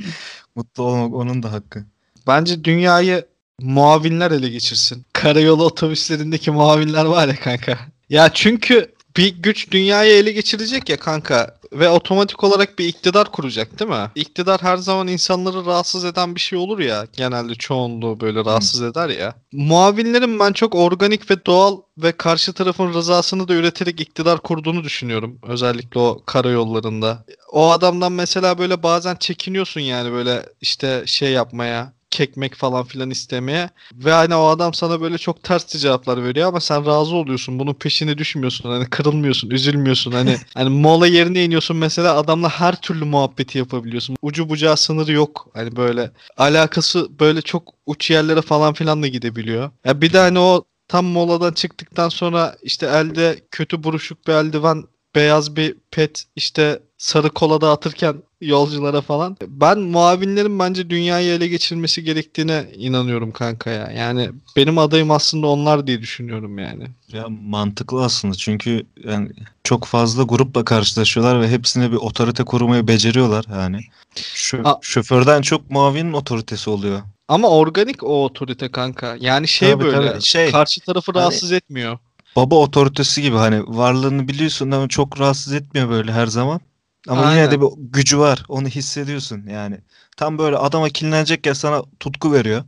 Mutlu 0.55 0.83
olmak 0.83 1.13
onun 1.13 1.43
da 1.43 1.51
hakkı. 1.51 1.85
Bence 2.27 2.63
dünyayı 2.63 3.25
muavinler 3.61 4.31
ele 4.31 4.49
geçirsin. 4.49 5.05
Karayolu 5.13 5.65
otobüslerindeki 5.65 6.51
muavinler 6.51 7.05
var 7.05 7.27
ya 7.27 7.35
kanka. 7.35 7.79
Ya 8.09 8.29
çünkü 8.33 8.93
bir 9.17 9.35
güç 9.35 9.71
dünyayı 9.71 10.13
ele 10.13 10.31
geçirecek 10.31 10.89
ya 10.89 10.99
kanka 10.99 11.57
ve 11.73 11.89
otomatik 11.89 12.43
olarak 12.43 12.79
bir 12.79 12.85
iktidar 12.85 13.31
kuracak 13.31 13.79
değil 13.79 13.91
mi? 13.91 14.11
İktidar 14.15 14.61
her 14.61 14.77
zaman 14.77 15.07
insanları 15.07 15.65
rahatsız 15.65 16.05
eden 16.05 16.35
bir 16.35 16.39
şey 16.39 16.59
olur 16.59 16.79
ya. 16.79 17.07
Genelde 17.13 17.55
çoğunluğu 17.55 18.19
böyle 18.19 18.45
rahatsız 18.45 18.81
eder 18.81 19.09
ya. 19.09 19.35
Muavinlerin 19.51 20.39
ben 20.39 20.53
çok 20.53 20.75
organik 20.75 21.31
ve 21.31 21.45
doğal 21.45 21.77
ve 21.97 22.11
karşı 22.11 22.53
tarafın 22.53 22.93
rızasını 22.93 23.47
da 23.47 23.53
üreterek 23.53 24.01
iktidar 24.01 24.39
kurduğunu 24.39 24.83
düşünüyorum. 24.83 25.39
Özellikle 25.47 25.99
o 25.99 26.21
karayollarında. 26.25 27.25
O 27.51 27.71
adamdan 27.71 28.11
mesela 28.11 28.57
böyle 28.57 28.83
bazen 28.83 29.15
çekiniyorsun 29.15 29.81
yani 29.81 30.11
böyle 30.11 30.45
işte 30.61 31.03
şey 31.05 31.31
yapmaya 31.31 31.93
kekmek 32.13 32.55
falan 32.55 32.83
filan 32.85 33.09
istemeye. 33.09 33.69
Ve 33.93 34.11
hani 34.11 34.35
o 34.35 34.45
adam 34.45 34.73
sana 34.73 35.01
böyle 35.01 35.17
çok 35.17 35.43
ters 35.43 35.67
cevaplar 35.67 36.23
veriyor 36.23 36.47
ama 36.47 36.59
sen 36.59 36.85
razı 36.85 37.15
oluyorsun. 37.15 37.59
Bunun 37.59 37.73
peşine 37.73 38.17
düşmüyorsun. 38.17 38.69
Hani 38.69 38.89
kırılmıyorsun 38.89 39.49
üzülmüyorsun. 39.49 40.11
Hani 40.11 40.37
hani 40.53 40.69
mola 40.69 41.07
yerine 41.07 41.43
iniyorsun 41.43 41.77
mesela 41.77 42.15
adamla 42.17 42.49
her 42.49 42.81
türlü 42.81 43.05
muhabbeti 43.05 43.57
yapabiliyorsun. 43.57 44.15
Ucu 44.21 44.49
bucağı 44.49 44.77
sınırı 44.77 45.11
yok. 45.11 45.47
Hani 45.53 45.75
böyle 45.75 46.11
alakası 46.37 47.19
böyle 47.19 47.41
çok 47.41 47.73
uç 47.85 48.11
yerlere 48.11 48.41
falan 48.41 48.73
filan 48.73 49.03
da 49.03 49.07
gidebiliyor. 49.07 49.71
Ya 49.85 50.01
bir 50.01 50.13
de 50.13 50.17
hani 50.17 50.39
o 50.39 50.65
tam 50.87 51.05
moladan 51.05 51.53
çıktıktan 51.53 52.09
sonra 52.09 52.55
işte 52.63 52.85
elde 52.85 53.47
kötü 53.51 53.83
buruşuk 53.83 54.27
bir 54.27 54.33
eldiven 54.33 54.83
beyaz 55.15 55.55
bir 55.55 55.75
pet 55.91 56.23
işte 56.35 56.79
sarı 56.97 57.29
kola 57.29 57.61
dağıtırken 57.61 58.15
yolculara 58.41 59.01
falan. 59.01 59.37
Ben 59.47 59.79
muavinlerin 59.79 60.59
bence 60.59 60.89
dünyayı 60.89 61.31
ele 61.33 61.47
geçirmesi 61.47 62.03
gerektiğine 62.03 62.65
inanıyorum 62.75 63.31
kanka 63.31 63.69
ya. 63.69 63.91
Yani 63.91 64.29
benim 64.55 64.77
adayım 64.77 65.11
aslında 65.11 65.47
onlar 65.47 65.87
diye 65.87 66.01
düşünüyorum 66.01 66.59
yani. 66.59 66.87
Ya 67.11 67.27
mantıklı 67.29 68.03
aslında 68.03 68.33
çünkü 68.35 68.85
yani 69.03 69.29
çok 69.63 69.85
fazla 69.85 70.23
grupla 70.23 70.65
karşılaşıyorlar 70.65 71.41
ve 71.41 71.49
hepsine 71.49 71.91
bir 71.91 71.97
otorite 71.97 72.43
kurmayı 72.43 72.87
beceriyorlar 72.87 73.45
yani. 73.51 73.79
Şö- 74.15 74.67
A- 74.67 74.79
şoförden 74.81 75.41
çok 75.41 75.71
muavinin 75.71 76.13
otoritesi 76.13 76.69
oluyor. 76.69 77.01
Ama 77.27 77.49
organik 77.49 78.03
o 78.03 78.23
otorite 78.25 78.71
kanka. 78.71 79.17
Yani 79.19 79.47
şey 79.47 79.71
Tabii, 79.71 79.83
böyle 79.83 80.11
tabii. 80.11 80.21
Şey, 80.21 80.51
karşı 80.51 80.81
tarafı 80.81 81.11
hani- 81.11 81.21
rahatsız 81.21 81.51
etmiyor. 81.51 81.97
Baba 82.35 82.55
otoritesi 82.55 83.21
gibi 83.21 83.35
hani 83.35 83.63
varlığını 83.67 84.27
biliyorsun 84.27 84.71
ama 84.71 84.87
çok 84.87 85.19
rahatsız 85.19 85.53
etmiyor 85.53 85.89
böyle 85.89 86.11
her 86.11 86.27
zaman. 86.27 86.61
Ama 87.07 87.21
yine 87.21 87.29
Aynen. 87.29 87.51
de 87.51 87.61
bir 87.61 87.67
gücü 87.77 88.19
var. 88.19 88.45
Onu 88.47 88.67
hissediyorsun 88.67 89.47
yani. 89.47 89.77
Tam 90.17 90.37
böyle 90.37 90.57
adama 90.57 90.89
kinlenecek 90.89 91.45
ya 91.45 91.55
sana 91.55 91.83
tutku 91.99 92.33
veriyor. 92.33 92.63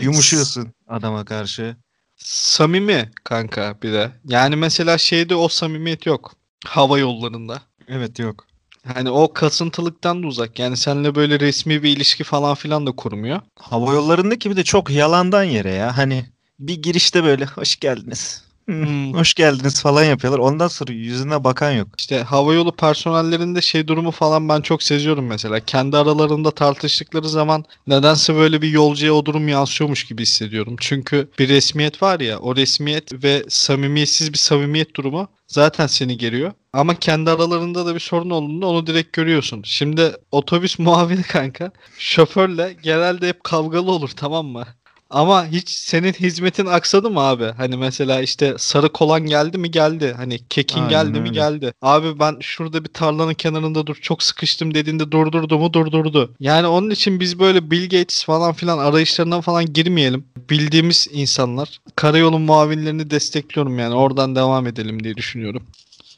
Yumuşuyorsun 0.00 0.72
adama 0.88 1.24
karşı. 1.24 1.76
Samimi 2.16 3.10
kanka 3.24 3.78
bir 3.82 3.92
de. 3.92 4.10
Yani 4.24 4.56
mesela 4.56 4.98
şeyde 4.98 5.34
o 5.34 5.48
samimiyet 5.48 6.06
yok. 6.06 6.32
Hava 6.66 6.98
yollarında. 6.98 7.62
Evet 7.88 8.18
yok. 8.18 8.46
Hani 8.94 9.10
o 9.10 9.32
kasıntılıktan 9.32 10.22
da 10.22 10.26
uzak. 10.26 10.58
Yani 10.58 10.76
seninle 10.76 11.14
böyle 11.14 11.40
resmi 11.40 11.82
bir 11.82 11.96
ilişki 11.96 12.24
falan 12.24 12.54
filan 12.54 12.86
da 12.86 12.92
kurmuyor. 12.92 13.40
Hava 13.58 13.92
yollarındaki 13.92 14.50
bir 14.50 14.56
de 14.56 14.64
çok 14.64 14.90
yalandan 14.90 15.44
yere 15.44 15.72
ya. 15.72 15.96
Hani 15.96 16.26
bir 16.58 16.82
girişte 16.82 17.24
böyle 17.24 17.44
hoş 17.44 17.76
geldiniz. 17.76 18.45
Hmm. 18.66 19.12
hoş 19.14 19.34
geldiniz 19.34 19.82
falan 19.82 20.04
yapıyorlar. 20.04 20.38
Ondan 20.38 20.68
sonra 20.68 20.92
yüzüne 20.92 21.44
bakan 21.44 21.72
yok. 21.72 21.88
İşte 21.98 22.18
havayolu 22.22 22.76
personellerinde 22.76 23.60
şey 23.62 23.88
durumu 23.88 24.10
falan 24.10 24.48
ben 24.48 24.60
çok 24.60 24.82
seziyorum 24.82 25.26
mesela. 25.26 25.60
Kendi 25.60 25.96
aralarında 25.96 26.50
tartıştıkları 26.50 27.28
zaman 27.28 27.64
nedense 27.86 28.34
böyle 28.34 28.62
bir 28.62 28.68
yolcuya 28.68 29.14
o 29.14 29.26
durum 29.26 29.48
yansıyormuş 29.48 30.04
gibi 30.04 30.22
hissediyorum. 30.22 30.76
Çünkü 30.80 31.28
bir 31.38 31.48
resmiyet 31.48 32.02
var 32.02 32.20
ya 32.20 32.38
o 32.38 32.56
resmiyet 32.56 33.24
ve 33.24 33.44
samimiyetsiz 33.48 34.32
bir 34.32 34.38
samimiyet 34.38 34.96
durumu 34.96 35.28
zaten 35.46 35.86
seni 35.86 36.18
geriyor. 36.18 36.52
Ama 36.72 36.94
kendi 36.94 37.30
aralarında 37.30 37.86
da 37.86 37.94
bir 37.94 38.00
sorun 38.00 38.30
olduğunda 38.30 38.66
onu 38.66 38.86
direkt 38.86 39.12
görüyorsun. 39.12 39.62
Şimdi 39.64 40.12
otobüs 40.32 40.78
muavini 40.78 41.22
kanka 41.22 41.70
şoförle 41.98 42.76
genelde 42.82 43.28
hep 43.28 43.44
kavgalı 43.44 43.90
olur 43.90 44.10
tamam 44.16 44.46
mı? 44.46 44.64
Ama 45.10 45.46
hiç 45.46 45.70
senin 45.70 46.12
hizmetin 46.12 46.66
aksadı 46.66 47.10
mı 47.10 47.20
abi? 47.20 47.44
Hani 47.44 47.76
mesela 47.76 48.20
işte 48.20 48.54
sarı 48.58 48.88
kolan 48.92 49.26
geldi 49.26 49.58
mi 49.58 49.70
geldi. 49.70 50.14
Hani 50.16 50.38
kekin 50.48 50.76
Aynen 50.76 50.90
geldi 50.90 51.20
mi 51.20 51.28
öyle. 51.28 51.30
geldi. 51.30 51.72
Abi 51.82 52.18
ben 52.18 52.36
şurada 52.40 52.84
bir 52.84 52.88
tarlanın 52.88 53.34
kenarında 53.34 53.86
dur 53.86 53.94
çok 53.94 54.22
sıkıştım 54.22 54.74
dediğinde 54.74 55.10
durdurdu 55.12 55.58
mu 55.58 55.72
durdurdu. 55.72 56.34
Yani 56.40 56.66
onun 56.66 56.90
için 56.90 57.20
biz 57.20 57.38
böyle 57.38 57.70
Bill 57.70 57.82
Gates 57.82 58.24
falan 58.24 58.52
filan 58.52 58.78
arayışlarına 58.78 59.40
falan 59.40 59.72
girmeyelim. 59.72 60.24
Bildiğimiz 60.50 61.08
insanlar. 61.12 61.80
Karayolu 61.96 62.38
muavinlerini 62.38 63.10
destekliyorum 63.10 63.78
yani 63.78 63.94
oradan 63.94 64.36
devam 64.36 64.66
edelim 64.66 65.04
diye 65.04 65.16
düşünüyorum. 65.16 65.62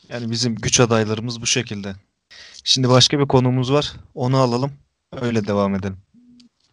Yani 0.08 0.30
bizim 0.30 0.54
güç 0.54 0.80
adaylarımız 0.80 1.40
bu 1.42 1.46
şekilde. 1.46 1.94
Şimdi 2.64 2.88
başka 2.88 3.18
bir 3.18 3.26
konumuz 3.28 3.72
var. 3.72 3.92
Onu 4.14 4.36
alalım. 4.36 4.72
Öyle 5.20 5.46
devam 5.46 5.74
edelim. 5.74 5.96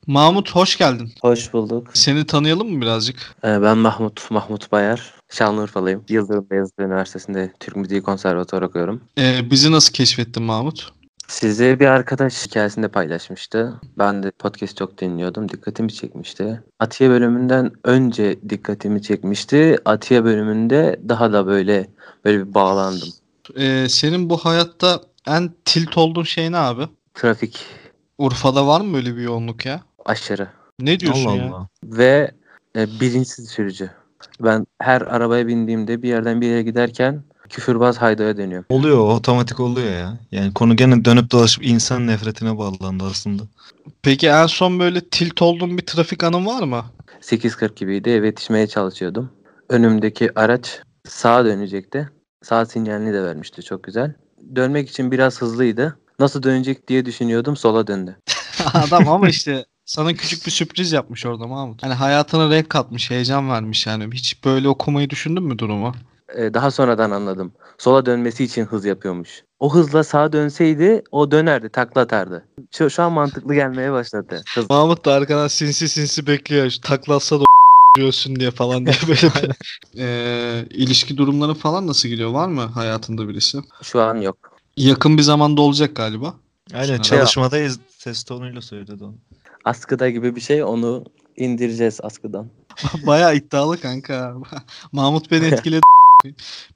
Mahmut 0.07 0.55
hoş 0.55 0.77
geldin. 0.77 1.12
Hoş 1.21 1.53
bulduk. 1.53 1.88
Seni 1.93 2.25
tanıyalım 2.25 2.71
mı 2.74 2.81
birazcık? 2.81 3.35
Ee, 3.43 3.62
Ben 3.62 3.77
Mahmut, 3.77 4.31
Mahmut 4.31 4.71
Bayar. 4.71 5.13
Şanlıurfalıyım. 5.29 6.03
Yıldırım 6.09 6.47
Beyazıt 6.51 6.79
Üniversitesi'nde 6.79 7.53
Türk 7.59 7.75
Müziği 7.75 8.01
Konservatuarı 8.01 8.65
okuyorum. 8.65 9.01
Ee, 9.17 9.51
bizi 9.51 9.71
nasıl 9.71 9.93
keşfettin 9.93 10.43
Mahmut? 10.43 10.91
Sizi 11.27 11.77
bir 11.79 11.85
arkadaş 11.85 12.45
hikayesinde 12.47 12.88
paylaşmıştı. 12.88 13.74
Ben 13.97 14.24
de 14.24 14.31
podcast 14.31 14.77
çok 14.77 14.97
dinliyordum. 15.01 15.50
Dikkatimi 15.50 15.93
çekmişti. 15.93 16.63
Atiye 16.79 17.09
bölümünden 17.09 17.71
önce 17.83 18.39
dikkatimi 18.50 19.01
çekmişti. 19.01 19.77
Atiye 19.85 20.24
bölümünde 20.24 21.00
daha 21.09 21.33
da 21.33 21.47
böyle 21.47 21.88
böyle 22.25 22.39
bir 22.47 22.53
bağlandım. 22.53 23.09
Ee, 23.55 23.85
senin 23.89 24.29
bu 24.29 24.38
hayatta 24.38 25.01
en 25.27 25.51
tilt 25.65 25.97
olduğun 25.97 26.24
şey 26.24 26.51
ne 26.51 26.57
abi? 26.57 26.83
Trafik 27.13 27.65
Urfa'da 28.17 28.67
var 28.67 28.81
mı 28.81 28.93
böyle 28.93 29.15
bir 29.15 29.21
yoğunluk 29.21 29.65
ya? 29.65 29.81
Aşırı 30.05 30.47
Ne 30.79 31.00
diyorsun 31.00 31.29
Allah 31.29 31.35
ya? 31.35 31.50
Allah. 31.50 31.67
ve 31.83 32.31
e, 32.75 32.88
bilinçsiz 33.00 33.50
sürücü. 33.50 33.89
Ben 34.39 34.67
her 34.81 35.01
arabaya 35.01 35.47
bindiğimde 35.47 36.01
bir 36.01 36.09
yerden 36.09 36.41
bir 36.41 36.47
yere 36.47 36.63
giderken 36.63 37.24
küfürbaz 37.50 37.97
haydaya 37.97 38.38
dönüyorum. 38.38 38.65
Oluyor 38.69 38.97
otomatik 38.97 39.59
oluyor 39.59 39.91
ya. 39.91 40.17
Yani 40.31 40.53
konu 40.53 40.75
gene 40.75 41.05
dönüp 41.05 41.31
dolaşıp 41.31 41.65
insan 41.65 42.07
nefretine 42.07 42.57
bağlandı 42.57 43.03
aslında. 43.03 43.43
Peki 44.01 44.27
en 44.27 44.45
son 44.47 44.79
böyle 44.79 45.01
tilt 45.01 45.41
olduğun 45.41 45.77
bir 45.77 45.85
trafik 45.85 46.24
anın 46.24 46.45
var 46.45 46.63
mı? 46.63 46.85
8.40 47.21 47.75
gibiydi 47.75 48.09
eve 48.09 48.25
yetişmeye 48.25 48.67
çalışıyordum. 48.67 49.29
Önümdeki 49.69 50.39
araç 50.39 50.81
sağa 51.07 51.45
dönecekti. 51.45 52.09
Sağ 52.43 52.65
sinyalini 52.65 53.13
de 53.13 53.24
vermişti 53.24 53.63
çok 53.63 53.83
güzel. 53.83 54.13
Dönmek 54.55 54.89
için 54.89 55.12
biraz 55.12 55.41
hızlıydı. 55.41 55.97
Nasıl 56.19 56.43
dönecek 56.43 56.88
diye 56.88 57.05
düşünüyordum 57.05 57.57
sola 57.57 57.88
döndü. 57.88 58.17
Adam 58.74 59.07
ama 59.07 59.29
işte 59.29 59.65
sana 59.85 60.13
küçük 60.13 60.45
bir 60.45 60.51
sürpriz 60.51 60.91
yapmış 60.91 61.25
orada 61.25 61.47
Mahmut. 61.47 61.83
Hani 61.83 61.93
hayatına 61.93 62.49
renk 62.49 62.69
katmış, 62.69 63.11
heyecan 63.11 63.49
vermiş 63.49 63.87
yani. 63.87 64.09
Hiç 64.13 64.43
böyle 64.45 64.69
okumayı 64.69 65.09
düşündün 65.09 65.43
mü 65.43 65.59
durumu? 65.59 65.95
Ee, 66.37 66.53
daha 66.53 66.71
sonradan 66.71 67.11
anladım. 67.11 67.51
Sola 67.77 68.05
dönmesi 68.05 68.43
için 68.43 68.65
hız 68.65 68.85
yapıyormuş. 68.85 69.43
O 69.59 69.75
hızla 69.75 70.03
sağa 70.03 70.33
dönseydi 70.33 71.03
o 71.11 71.31
dönerdi 71.31 71.69
takla 71.69 72.01
atardı. 72.01 72.45
Şu, 72.71 72.89
şu 72.89 73.03
an 73.03 73.11
mantıklı 73.11 73.53
gelmeye 73.53 73.91
başladı. 73.91 74.43
Hız. 74.55 74.69
Mahmut 74.69 75.05
da 75.05 75.13
arkadan 75.13 75.47
sinsi 75.47 75.89
sinsi 75.89 76.27
bekliyor. 76.27 76.69
Şu 76.69 76.81
Taklatsa 76.81 77.39
da 77.39 77.43
diyorsun 77.97 78.35
diye 78.35 78.51
falan 78.51 78.85
diye 78.85 78.95
böyle 79.07 79.21
bir 79.21 79.55
Ee, 79.97 80.65
ilişki 80.69 81.17
durumları 81.17 81.53
falan 81.53 81.87
nasıl 81.87 82.09
gidiyor? 82.09 82.29
Var 82.31 82.47
mı 82.47 82.61
hayatında 82.61 83.29
birisi? 83.29 83.59
Şu 83.81 84.01
an 84.01 84.15
yok. 84.15 84.37
Yakın 84.77 85.17
bir 85.17 85.23
zamanda 85.23 85.61
olacak 85.61 85.95
galiba. 85.95 86.33
Aynen 86.73 87.01
çalışmadayız. 87.01 87.79
Ses 87.97 88.23
tonuyla 88.23 88.61
söyledi 88.61 89.03
onu. 89.03 89.15
Askıda 89.65 90.10
gibi 90.10 90.36
bir 90.36 90.41
şey 90.41 90.63
onu 90.63 91.05
indireceğiz 91.37 92.00
askıdan. 92.03 92.48
Bayağı 93.07 93.35
iddialı 93.35 93.81
kanka. 93.81 94.35
Mahmut 94.92 95.31
beni 95.31 95.46
etkiledi. 95.46 95.81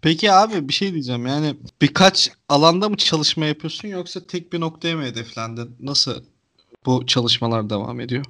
Peki 0.02 0.32
abi 0.32 0.68
bir 0.68 0.74
şey 0.74 0.94
diyeceğim 0.94 1.26
yani 1.26 1.56
birkaç 1.82 2.32
alanda 2.50 2.90
mı 2.90 2.98
çalışma 2.98 3.46
yapıyorsun 3.46 3.88
yoksa 3.88 4.20
tek 4.28 4.54
bir 4.54 4.60
noktaya 4.60 4.96
mı 4.96 5.04
hedeflendin? 5.04 5.76
Nasıl 5.80 6.24
bu 6.86 7.06
çalışmalar 7.06 7.70
devam 7.70 8.00
ediyor? 8.00 8.26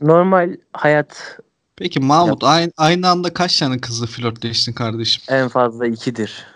Normal 0.00 0.56
hayat 0.72 1.38
Peki 1.76 2.00
Mahmut 2.00 2.44
aynı, 2.44 2.72
aynı 2.76 3.08
anda 3.08 3.34
kaç 3.34 3.58
tane 3.58 3.78
kızla 3.78 4.06
flörtleştin 4.06 4.72
kardeşim? 4.72 5.22
en 5.28 5.48
fazla 5.48 5.86
ikidir. 5.86 6.46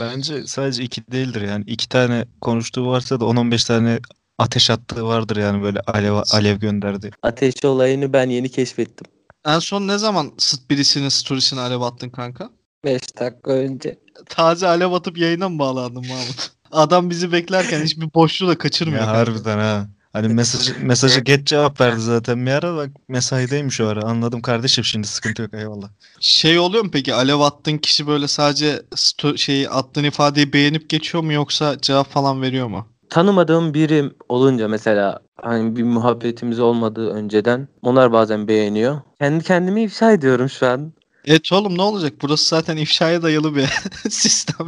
Bence 0.00 0.46
sadece 0.46 0.82
iki 0.82 1.12
değildir 1.12 1.40
yani. 1.40 1.64
iki 1.66 1.88
tane 1.88 2.24
konuştuğu 2.40 2.86
varsa 2.86 3.20
da 3.20 3.24
10-15 3.24 3.66
tane 3.66 3.98
ateş 4.40 4.70
attığı 4.70 5.06
vardır 5.06 5.36
yani 5.36 5.62
böyle 5.62 5.80
alev, 5.80 6.14
alev 6.32 6.56
gönderdi. 6.56 7.10
Ateş 7.22 7.64
olayını 7.64 8.12
ben 8.12 8.30
yeni 8.30 8.48
keşfettim. 8.48 9.06
En 9.46 9.58
son 9.58 9.88
ne 9.88 9.98
zaman 9.98 10.32
birisinin 10.70 11.08
storiesine 11.08 11.60
alev 11.60 11.80
attın 11.80 12.10
kanka? 12.10 12.50
5 12.84 13.02
dakika 13.20 13.50
önce. 13.50 13.98
Taze 14.28 14.66
alev 14.66 14.92
atıp 14.92 15.18
yayına 15.18 15.48
mı 15.48 15.58
bağlandın 15.58 16.06
Mahmut? 16.08 16.50
Adam 16.72 17.10
bizi 17.10 17.32
beklerken 17.32 17.84
hiçbir 17.84 18.14
boşluğu 18.14 18.48
da 18.48 18.58
kaçırmıyor. 18.58 19.02
Ya 19.02 19.06
harbiden 19.06 19.58
ha. 19.58 19.86
Hani 20.12 20.28
mesaj, 20.28 20.70
mesajı 20.82 21.20
geç 21.20 21.46
cevap 21.46 21.80
verdi 21.80 22.00
zaten 22.00 22.46
bir 22.46 22.50
ara 22.50 22.76
bak 22.76 22.90
mesaideymiş 23.08 23.80
o 23.80 23.86
ara. 23.86 24.02
Anladım 24.02 24.42
kardeşim 24.42 24.84
şimdi 24.84 25.06
sıkıntı 25.06 25.42
yok 25.42 25.54
eyvallah. 25.54 25.88
Şey 26.20 26.58
oluyor 26.58 26.84
mu 26.84 26.90
peki 26.92 27.14
alev 27.14 27.40
attığın 27.40 27.78
kişi 27.78 28.06
böyle 28.06 28.28
sadece 28.28 28.82
sto- 28.94 29.38
şeyi 29.38 29.70
attığın 29.70 30.04
ifadeyi 30.04 30.52
beğenip 30.52 30.90
geçiyor 30.90 31.24
mu 31.24 31.32
yoksa 31.32 31.76
cevap 31.80 32.10
falan 32.10 32.42
veriyor 32.42 32.66
mu? 32.66 32.86
Tanımadığım 33.10 33.74
biri 33.74 34.10
olunca 34.28 34.68
mesela 34.68 35.20
hani 35.42 35.76
bir 35.76 35.82
muhabbetimiz 35.82 36.60
olmadığı 36.60 37.10
önceden 37.10 37.68
onlar 37.82 38.12
bazen 38.12 38.48
beğeniyor. 38.48 39.00
Kendi 39.18 39.44
kendimi 39.44 39.82
ifşa 39.82 40.12
ediyorum 40.12 40.48
şu 40.48 40.66
an. 40.66 40.92
Evet 41.24 41.52
oğlum 41.52 41.78
ne 41.78 41.82
olacak? 41.82 42.12
Burası 42.22 42.48
zaten 42.48 42.76
ifşaya 42.76 43.22
dayalı 43.22 43.56
bir 43.56 43.68
sistem. 44.10 44.66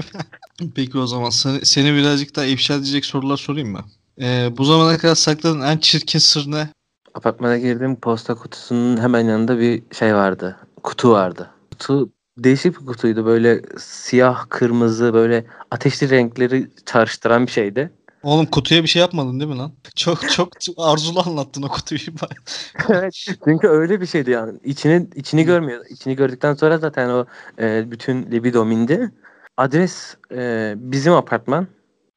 Peki 0.74 0.98
o 0.98 1.06
zaman 1.06 1.30
seni, 1.30 1.64
seni 1.64 1.94
birazcık 1.94 2.36
daha 2.36 2.44
ifşa 2.44 2.74
edecek 2.74 3.04
sorular 3.04 3.36
sorayım 3.36 3.68
mı? 3.68 3.80
Ee, 4.20 4.48
bu 4.58 4.64
zamana 4.64 4.98
kadar 4.98 5.14
sakladığın 5.14 5.60
en 5.60 5.78
çirkin 5.78 6.18
sır 6.18 6.50
ne? 6.50 6.68
Apartmana 7.14 7.58
girdim 7.58 7.96
posta 7.96 8.34
kutusunun 8.34 9.00
hemen 9.00 9.20
yanında 9.28 9.58
bir 9.58 9.82
şey 9.98 10.14
vardı. 10.14 10.56
Kutu 10.82 11.10
vardı. 11.10 11.50
Kutu 11.70 12.10
değişik 12.38 12.80
bir 12.80 12.86
kutuydu. 12.86 13.26
Böyle 13.26 13.62
siyah, 13.78 14.46
kırmızı 14.48 15.14
böyle 15.14 15.44
ateşli 15.70 16.10
renkleri 16.10 16.70
çağrıştıran 16.86 17.46
bir 17.46 17.52
şeydi. 17.52 17.90
Oğlum 18.22 18.46
kutuya 18.46 18.82
bir 18.82 18.88
şey 18.88 19.00
yapmadın 19.00 19.40
değil 19.40 19.50
mi 19.50 19.58
lan? 19.58 19.72
Çok 19.96 20.30
çok, 20.30 20.48
arzulu 20.78 21.22
anlattın 21.26 21.62
o 21.62 21.68
kutuyu. 21.68 22.00
Çünkü 23.44 23.68
öyle 23.68 24.00
bir 24.00 24.06
şeydi 24.06 24.30
yani. 24.30 24.58
İçini 24.64 25.08
içini 25.14 25.44
görmüyor. 25.44 25.84
İçini 25.90 26.16
gördükten 26.16 26.54
sonra 26.54 26.78
zaten 26.78 27.08
o 27.08 27.26
e, 27.58 27.90
bütün 27.90 28.22
libido 28.22 28.70
indi. 28.70 29.10
Adres 29.56 30.16
e, 30.32 30.74
bizim 30.76 31.12
apartman 31.12 31.66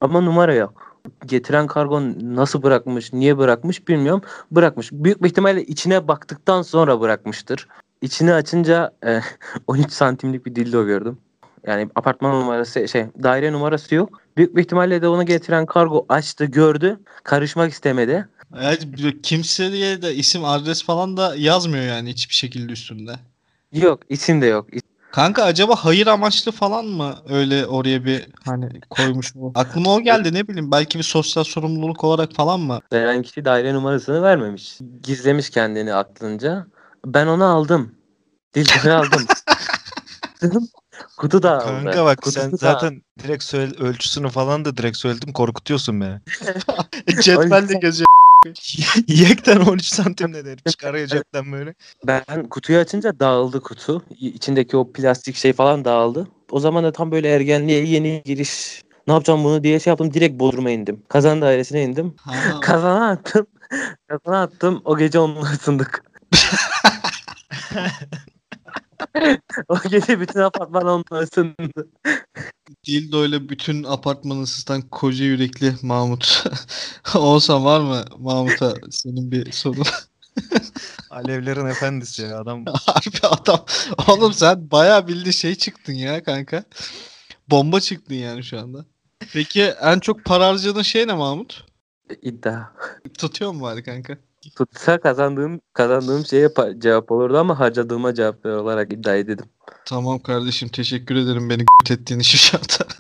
ama 0.02 0.22
numara 0.22 0.54
yok. 0.54 1.02
Getiren 1.26 1.68
kargo 1.68 2.02
nasıl 2.22 2.64
bırakmış, 2.64 3.14
niye 3.14 3.38
bırakmış 3.38 3.88
bilmiyorum. 3.88 4.22
Bırakmış. 4.52 4.92
Büyük 4.92 5.24
bir 5.24 5.28
ihtimalle 5.28 5.64
içine 5.64 6.08
baktıktan 6.08 6.62
sonra 6.62 7.02
bırakmıştır. 7.02 7.68
İçini 8.02 8.34
açınca 8.34 8.92
e, 9.06 9.20
13 9.68 9.92
santimlik 9.92 10.46
bir 10.46 10.56
dildo 10.56 10.86
gördüm. 10.86 11.18
Yani 11.68 11.90
apartman 11.96 12.42
numarası 12.42 12.88
şey 12.88 13.06
daire 13.24 13.52
numarası 13.52 13.96
yok. 13.96 14.25
Büyük 14.38 14.56
bir 14.56 14.62
ihtimalle 14.62 15.02
de 15.02 15.08
onu 15.08 15.26
getiren 15.26 15.66
kargo 15.66 16.06
açtı 16.10 16.46
gördü. 16.46 17.00
Karışmak 17.24 17.72
istemedi. 17.72 18.28
Yani 18.62 19.22
kimseye 19.24 20.02
de 20.02 20.16
isim 20.16 20.46
adres 20.46 20.84
falan 20.84 21.18
da 21.18 21.36
yazmıyor 21.36 21.84
yani 21.84 22.10
hiçbir 22.10 22.34
şekilde 22.36 22.72
üstünde. 22.72 23.16
Yok 23.72 24.00
isim 24.10 24.42
de 24.42 24.46
yok. 24.46 24.68
Kanka 25.12 25.44
acaba 25.44 25.76
hayır 25.76 26.08
amaçlı 26.08 26.52
falan 26.52 26.86
mı 26.86 27.16
öyle 27.30 27.66
oraya 27.66 28.06
bir 28.06 28.28
hani 28.46 28.82
koymuş 28.90 29.36
mu? 29.36 29.52
Aklıma 29.56 29.96
o 29.96 30.02
geldi 30.02 30.34
ne 30.34 30.48
bileyim 30.48 30.72
belki 30.72 30.98
bir 30.98 31.04
sosyal 31.04 31.44
sorumluluk 31.44 32.04
olarak 32.04 32.34
falan 32.34 32.60
mı? 32.60 32.80
Veren 32.94 33.22
kişi 33.22 33.46
daire 33.46 33.74
numarasını 33.74 34.22
vermemiş. 34.24 34.80
Gizlemiş 35.04 35.50
kendini 35.50 35.94
aklınca. 35.94 36.66
Ben 37.06 37.28
onu 37.28 37.46
aldım. 37.46 37.96
Dildoyu 38.56 38.96
aldım. 38.96 39.26
Kutu 41.18 41.44
da 41.44 41.58
aldı. 41.58 41.66
Kanka 41.66 42.06
bak 42.06 42.18
Kutusu 42.22 42.40
sen 42.40 42.52
da- 42.52 42.58
zaten 42.58 43.02
direkt 43.24 43.44
söyle 43.44 43.74
ölçüsünü 43.80 44.30
falan 44.30 44.66
da 44.66 44.78
direkt 44.78 44.98
söyledim 44.98 45.34
korkutuyorsun 45.34 46.02
beni. 46.02 46.20
Cetvelle 47.22 47.80
geziyor. 47.80 48.08
Yekten 49.08 49.58
13 49.60 49.86
santim 49.86 50.32
ne 50.34 50.46
der? 50.46 50.58
Çıkarıyor 50.70 51.08
cepten 51.08 51.52
böyle. 51.52 51.74
Ben 52.08 52.50
kutuyu 52.50 52.80
açınca 52.80 53.20
dağıldı 53.20 53.62
kutu. 53.62 54.04
İçindeki 54.20 54.78
o 54.78 54.92
plastik 54.92 55.36
şey 55.36 55.54
falan 55.54 55.86
dağıldı. 55.86 56.28
O 56.52 56.60
zaman 56.60 56.84
da 56.84 56.92
tam 56.92 57.12
böyle 57.12 57.30
ergenliğe 57.36 57.86
yeni 57.86 58.22
giriş. 58.26 58.82
Ne 59.08 59.14
yapacağım 59.14 59.44
bunu 59.44 59.64
diye 59.64 59.80
şey 59.80 59.92
yaptım. 59.92 60.14
Direkt 60.14 60.40
Bodrum'a 60.40 60.70
indim. 60.72 61.04
Kazan 61.10 61.42
dairesine 61.42 61.84
indim. 61.84 62.14
Ha, 62.18 62.60
Kazana 62.62 63.10
attım. 63.10 63.48
Kazana 64.08 64.42
attım. 64.42 64.82
O 64.86 64.98
gece 64.98 65.20
onunla 65.20 65.42
ısındık. 65.42 66.04
o 69.68 69.78
gece 69.90 70.20
bütün 70.20 70.40
apartman 70.40 70.84
onunla 70.86 71.24
ısındı. 71.24 71.90
Dildo 72.88 73.26
ile 73.26 73.50
bütün 73.50 73.84
apartmanı 73.84 74.42
ısıtan 74.42 74.82
koca 74.82 75.26
yürekli 75.26 75.74
Mahmut. 75.82 76.44
Olsa 77.16 77.64
var 77.64 77.80
mı 77.80 78.06
Mahmut'a 78.18 78.74
senin 78.90 79.32
bir 79.32 79.52
sorun? 79.52 79.86
Alevlerin 81.10 81.66
efendisi 81.66 82.22
ya 82.22 82.40
adam. 82.40 82.66
Harbi 82.66 83.28
adam. 83.28 83.66
Oğlum 84.08 84.34
sen 84.34 84.72
bayağı 84.72 85.08
bildiğin 85.08 85.32
şey 85.32 85.56
çıktın 85.56 85.94
ya 85.94 86.24
kanka. 86.24 86.64
Bomba 87.50 87.80
çıktın 87.80 88.16
yani 88.16 88.44
şu 88.44 88.60
anda. 88.60 88.86
Peki 89.34 89.64
en 89.64 90.00
çok 90.00 90.26
para 90.26 90.48
harcadığın 90.48 90.82
şey 90.82 91.08
ne 91.08 91.14
Mahmut? 91.14 91.66
İddia. 92.22 92.64
Tutuyor 93.18 93.52
mu 93.52 93.62
bari 93.62 93.84
kanka? 93.84 94.18
Tutsa 94.58 95.00
kazandığım 95.00 95.62
kazandığım 95.74 96.26
şeye 96.26 96.50
cevap 96.78 97.12
olurdu 97.12 97.38
ama 97.38 97.60
harcadığıma 97.60 98.14
cevap 98.14 98.46
olarak 98.46 98.94
iddia 98.94 99.16
edelim. 99.16 99.46
Tamam 99.86 100.20
kardeşim 100.20 100.70
teşekkür 100.70 101.16
ederim 101.16 101.50
beni 101.50 101.66
ettiğin 101.92 102.20
için 102.20 102.38
şu 102.38 102.58
anda. 102.58 102.92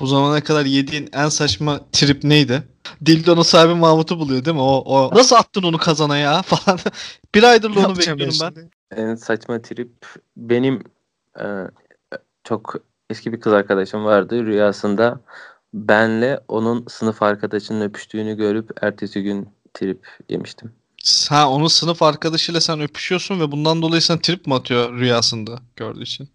Bu 0.00 0.06
zamana 0.06 0.40
kadar 0.44 0.64
yediğin 0.64 1.08
en 1.12 1.28
saçma 1.28 1.80
trip 1.92 2.24
neydi? 2.24 2.62
Dildo'nun 3.06 3.42
sahibi 3.42 3.74
Mahmut'u 3.74 4.18
buluyor 4.18 4.44
değil 4.44 4.56
mi? 4.56 4.62
O, 4.62 4.82
o 4.86 5.14
nasıl 5.14 5.36
attın 5.36 5.62
onu 5.62 5.78
kazana 5.78 6.16
ya 6.16 6.42
falan. 6.46 6.78
bir 7.34 7.42
aydır 7.42 7.70
onu 7.70 7.96
bekliyorum 7.96 8.34
ben. 8.42 8.48
şimdi. 8.54 8.70
En 8.90 9.14
saçma 9.14 9.62
trip 9.62 10.06
benim 10.36 10.82
e, 11.40 11.44
çok 12.44 12.74
eski 13.10 13.32
bir 13.32 13.40
kız 13.40 13.52
arkadaşım 13.52 14.04
vardı. 14.04 14.46
Rüyasında 14.46 15.20
benle 15.74 16.40
onun 16.48 16.86
sınıf 16.88 17.22
arkadaşının 17.22 17.80
öpüştüğünü 17.80 18.36
görüp 18.36 18.70
ertesi 18.84 19.22
gün 19.22 19.48
trip 19.74 20.06
yemiştim. 20.28 20.72
Ha 21.28 21.50
onun 21.50 21.66
sınıf 21.66 22.02
arkadaşıyla 22.02 22.60
sen 22.60 22.80
öpüşüyorsun 22.80 23.40
ve 23.40 23.52
bundan 23.52 23.82
dolayı 23.82 24.02
sen 24.02 24.18
trip 24.18 24.46
mi 24.46 24.54
atıyor 24.54 24.98
rüyasında 24.98 25.58
gördüğü 25.76 26.02
için? 26.02 26.28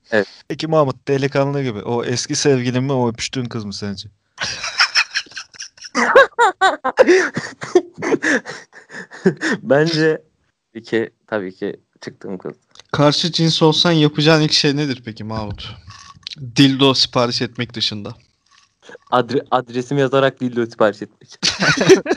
Peki 0.48 0.67
Mahmut 0.67 1.08
delikanlı 1.08 1.63
gibi. 1.63 1.82
O 1.82 2.04
eski 2.04 2.36
sevgilin 2.36 2.84
mi 2.84 2.91
o 2.91 3.10
öpüştüğün 3.10 3.45
kız 3.45 3.65
mı 3.65 3.74
sence? 3.74 4.10
Bence 9.62 10.21
ki 10.86 11.10
tabii 11.28 11.56
ki 11.56 11.80
çıktığım 12.02 12.38
kız. 12.38 12.54
Karşı 12.91 13.32
cins 13.32 13.62
olsan 13.62 13.91
yapacağın 13.91 14.41
ilk 14.41 14.54
şey 14.54 14.76
nedir 14.76 15.02
peki 15.06 15.24
Mahmut? 15.24 15.76
Dildo 16.56 16.93
sipariş 16.93 17.41
etmek 17.41 17.74
dışında. 17.74 18.15
Adre- 19.12 19.45
adresimi 19.52 20.02
yazarak 20.02 20.39
dildo 20.39 20.65
sipariş 20.65 21.02
etmek. 21.02 21.39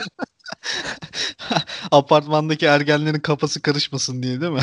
Apartmandaki 1.91 2.65
ergenlerin 2.65 3.19
kafası 3.19 3.61
karışmasın 3.61 4.23
diye 4.23 4.41
değil 4.41 4.51
mi? 4.51 4.61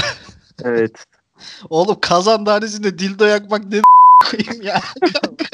evet. 0.64 1.04
Oğlum 1.70 2.00
kazan 2.00 2.46
dairesinde 2.46 2.98
dildo 2.98 3.24
yakmak 3.24 3.64
ne 3.64 3.82
koyayım 4.30 4.62
ya. 4.62 4.80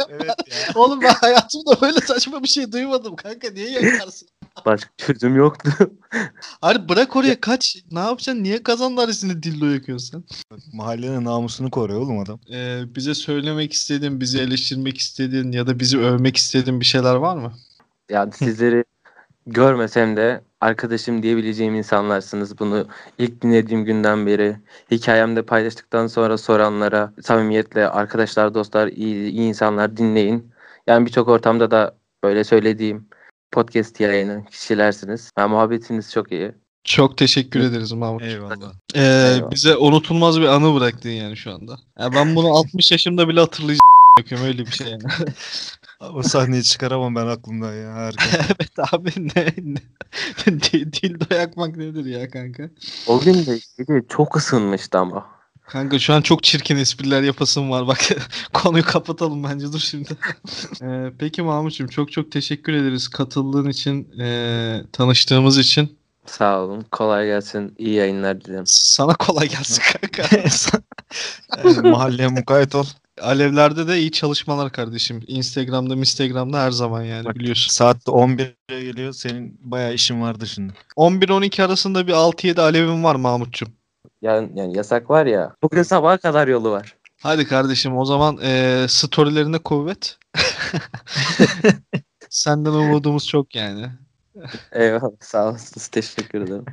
evet 0.08 0.30
ya. 0.50 0.56
Oğlum 0.74 1.00
ben 1.02 1.14
hayatımda 1.14 1.80
böyle 1.80 2.00
saçma 2.00 2.42
bir 2.42 2.48
şey 2.48 2.72
duymadım 2.72 3.16
kanka. 3.16 3.50
Niye 3.50 3.70
yakarsın? 3.70 4.28
Başka 4.66 4.90
çözüm 4.96 5.36
yoktu. 5.36 5.70
Hayır 6.60 6.88
bırak 6.88 7.16
oraya 7.16 7.40
kaç. 7.40 7.76
Ne 7.90 7.98
yapacaksın? 7.98 8.42
Niye 8.42 8.62
kazan 8.62 8.96
dairesinde 8.96 9.42
dildo 9.42 9.66
yakıyorsun 9.66 10.24
sen? 10.50 10.58
Mahallenin 10.72 11.24
namusunu 11.24 11.70
koruyor 11.70 12.00
oğlum 12.00 12.18
adam. 12.18 12.40
Ee, 12.52 12.82
bize 12.94 13.14
söylemek 13.14 13.72
istediğin, 13.72 14.20
bizi 14.20 14.38
eleştirmek 14.40 14.98
istediğin 14.98 15.52
ya 15.52 15.66
da 15.66 15.80
bizi 15.80 15.98
övmek 15.98 16.36
istediğin 16.36 16.80
bir 16.80 16.84
şeyler 16.84 17.14
var 17.14 17.36
mı? 17.36 17.52
Yani 18.10 18.32
sizleri 18.36 18.84
görmesem 19.46 20.16
de 20.16 20.44
arkadaşım 20.60 21.22
diyebileceğim 21.22 21.74
insanlarsınız. 21.74 22.58
Bunu 22.58 22.86
ilk 23.18 23.42
dinlediğim 23.42 23.84
günden 23.84 24.26
beri 24.26 24.56
hikayemde 24.90 25.42
paylaştıktan 25.42 26.06
sonra 26.06 26.38
soranlara 26.38 27.12
samimiyetle 27.22 27.88
arkadaşlar, 27.88 28.54
dostlar, 28.54 28.88
iyi, 28.88 29.30
iyi 29.30 29.48
insanlar 29.48 29.96
dinleyin. 29.96 30.52
Yani 30.86 31.06
birçok 31.06 31.28
ortamda 31.28 31.70
da 31.70 31.96
böyle 32.24 32.44
söylediğim 32.44 33.08
podcast 33.52 34.00
yayını 34.00 34.44
kişilersiniz. 34.50 35.30
Yani 35.38 35.50
muhabbetiniz 35.50 36.12
çok 36.12 36.32
iyi. 36.32 36.52
Çok 36.84 37.18
teşekkür 37.18 37.60
ederiz 37.60 37.92
Mahmut. 37.92 38.22
Eyvallah. 38.22 38.72
Ee, 38.94 39.00
Eyvallah. 39.00 39.50
bize 39.50 39.76
unutulmaz 39.76 40.40
bir 40.40 40.46
anı 40.46 40.74
bıraktın 40.80 41.10
yani 41.10 41.36
şu 41.36 41.52
anda. 41.54 41.78
Ya 41.98 42.12
ben 42.12 42.36
bunu 42.36 42.46
60 42.56 42.92
yaşımda 42.92 43.28
bile 43.28 43.40
hatırlayacağım. 43.40 44.44
öyle 44.44 44.66
bir 44.66 44.70
şey 44.72 44.86
yani. 44.86 45.02
O 46.14 46.22
sahneyi 46.22 46.62
çıkaramam 46.62 47.14
ben 47.14 47.26
aklımdan 47.26 47.74
ya. 47.74 47.94
Harika. 47.94 48.24
evet 48.48 48.92
abi 48.92 49.10
ne, 49.16 49.46
ne 50.46 50.60
Di- 50.60 50.92
dildo 50.92 51.34
yakmak 51.34 51.76
nedir 51.76 52.04
ya 52.04 52.30
kanka? 52.30 52.70
O 53.06 53.20
gün 53.20 53.34
de 53.46 53.58
çok 54.08 54.36
ısınmıştı 54.36 54.98
ama. 54.98 55.26
Kanka 55.72 55.98
şu 55.98 56.14
an 56.14 56.22
çok 56.22 56.42
çirkin 56.42 56.76
espriler 56.76 57.22
yapasım 57.22 57.70
var. 57.70 57.86
Bak 57.86 57.98
konuyu 58.52 58.84
kapatalım 58.84 59.44
bence 59.44 59.72
dur 59.72 59.78
şimdi. 59.78 60.08
Ee, 60.82 61.12
peki 61.18 61.42
Mahmut'cum 61.42 61.88
çok 61.88 62.12
çok 62.12 62.32
teşekkür 62.32 62.72
ederiz 62.72 63.08
katıldığın 63.08 63.68
için, 63.68 64.20
ee, 64.20 64.80
tanıştığımız 64.92 65.58
için. 65.58 65.98
Sağ 66.26 66.60
olun. 66.60 66.86
Kolay 66.90 67.26
gelsin. 67.26 67.74
İyi 67.78 67.94
yayınlar 67.94 68.40
dilerim. 68.40 68.64
Sana 68.66 69.14
kolay 69.14 69.48
gelsin 69.48 69.82
kanka. 69.92 70.36
Yani 71.56 71.82
mahalleye 71.90 72.28
mukayyet 72.28 72.74
ol. 72.74 72.84
Alevlerde 73.20 73.88
de 73.88 73.98
iyi 73.98 74.12
çalışmalar 74.12 74.72
kardeşim. 74.72 75.24
Instagram'da, 75.26 75.94
Instagram'da 75.94 76.62
her 76.62 76.70
zaman 76.70 77.02
yani 77.02 77.24
Bak, 77.24 77.34
biliyorsun. 77.34 77.72
Saatte 77.72 78.12
11'e 78.12 78.84
geliyor. 78.84 79.12
Senin 79.12 79.58
bayağı 79.60 79.94
işin 79.94 80.22
vardı 80.22 80.46
şimdi. 80.46 80.72
11-12 80.96 81.62
arasında 81.62 82.06
bir 82.06 82.12
6-7 82.12 82.60
alevim 82.60 83.04
var 83.04 83.14
Mahmut'cum. 83.14 83.68
Yani, 84.22 84.50
yani 84.54 84.76
yasak 84.76 85.10
var 85.10 85.26
ya. 85.26 85.54
Bugün 85.62 85.82
sabaha 85.82 86.18
kadar 86.18 86.48
yolu 86.48 86.70
var. 86.70 86.96
Hadi 87.22 87.46
kardeşim 87.46 87.98
o 87.98 88.04
zaman 88.04 88.38
eee 88.42 88.86
storylerine 88.88 89.58
kuvvet. 89.58 90.18
Senden 92.30 92.70
umudumuz 92.70 93.26
çok 93.28 93.54
yani. 93.54 93.90
Eyvallah. 94.72 95.10
Sağ 95.20 95.48
olasınız. 95.48 95.88
Teşekkür 95.88 96.40
ederim. 96.40 96.64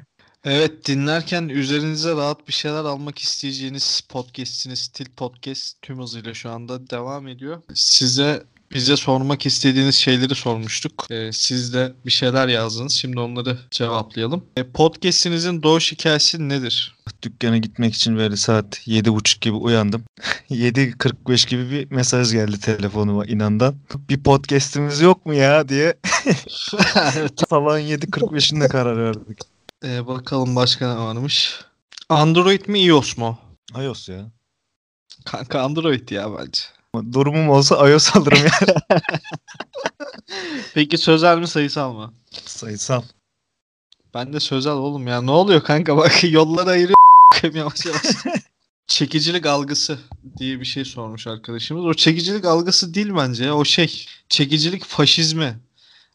Evet 0.44 0.86
dinlerken 0.88 1.50
üzerinize 1.50 2.16
rahat 2.16 2.48
bir 2.48 2.54
şeyler 2.54 2.84
almak 2.84 3.20
isteyeceğiniz 3.20 4.02
podcast'iniz 4.10 4.80
Stil 4.80 5.06
Podcast 5.18 5.82
tüm 5.82 6.00
hızıyla 6.02 6.34
şu 6.34 6.50
anda 6.50 6.90
devam 6.90 7.28
ediyor. 7.28 7.62
Size 7.74 8.44
bize 8.74 8.98
sormak 8.98 9.46
istediğiniz 9.46 9.96
şeyleri 9.96 10.36
sormuştuk. 10.36 11.08
Ee, 11.12 11.30
siz 11.34 11.74
de 11.74 11.94
bir 12.06 12.12
şeyler 12.12 12.48
yazdınız. 12.48 12.94
Şimdi 12.94 13.20
onları 13.20 13.58
cevaplayalım. 13.72 14.46
E, 14.58 14.64
podcast'inizin 14.64 15.64
doğuş 15.64 15.92
hikayesi 15.92 16.50
nedir? 16.50 16.96
Dükkana 17.22 17.58
gitmek 17.58 17.94
için 17.94 18.18
böyle 18.18 18.36
saat 18.38 18.88
7.30 18.88 19.40
gibi 19.40 19.56
uyandım. 19.56 20.04
7.45 20.50 21.50
gibi 21.50 21.72
bir 21.72 21.92
mesaj 21.92 22.32
geldi 22.32 22.60
telefonuma 22.60 23.26
inandan. 23.26 23.76
Bir 24.10 24.24
podcast'imiz 24.24 25.02
yok 25.02 25.26
mu 25.26 25.34
ya 25.34 25.70
diye 25.70 25.94
sabahın 27.50 27.80
7.45'inde 27.80 28.68
karar 28.68 28.98
verdik. 28.98 29.40
Ee, 29.84 30.08
bakalım 30.08 30.56
başka 30.56 30.94
ne 30.94 31.00
varmış. 31.00 31.60
Android 32.10 32.68
mi 32.68 32.80
iOS 32.80 33.18
mu? 33.18 33.38
iOS 33.76 34.10
ya. 34.10 34.32
Kanka 35.26 35.62
Android 35.62 36.10
ya 36.10 36.38
bence. 36.38 36.62
Durumum 36.96 37.50
olsa 37.50 37.90
iOS 37.90 38.16
alırım 38.16 38.46
ya. 38.46 39.00
Peki 40.74 40.98
sözel 40.98 41.38
mi 41.38 41.48
sayısal 41.48 41.94
mı? 41.94 42.14
Sayısal. 42.46 43.02
Ben 44.14 44.34
de 44.34 44.40
sözel 44.40 44.74
oğlum 44.74 45.08
ya. 45.08 45.22
Ne 45.22 45.32
oluyor 45.32 45.64
kanka 45.64 45.98
bak 45.98 46.24
yolları 46.32 46.70
ayırıyor 46.70 46.96
yavaş 47.54 47.86
yavaş. 47.86 48.02
Çekicilik 48.88 49.46
algısı 49.46 50.00
diye 50.38 50.60
bir 50.60 50.66
şey 50.66 50.86
sormuş 50.86 51.28
arkadaşımız. 51.28 51.86
O 51.86 51.94
çekicilik 51.94 52.46
algısı 52.46 52.94
değil 52.94 53.16
bence 53.18 53.46
ya. 53.46 53.56
O 53.56 53.66
şey 53.66 54.06
çekicilik 54.30 54.86
faşizmi. 54.86 55.60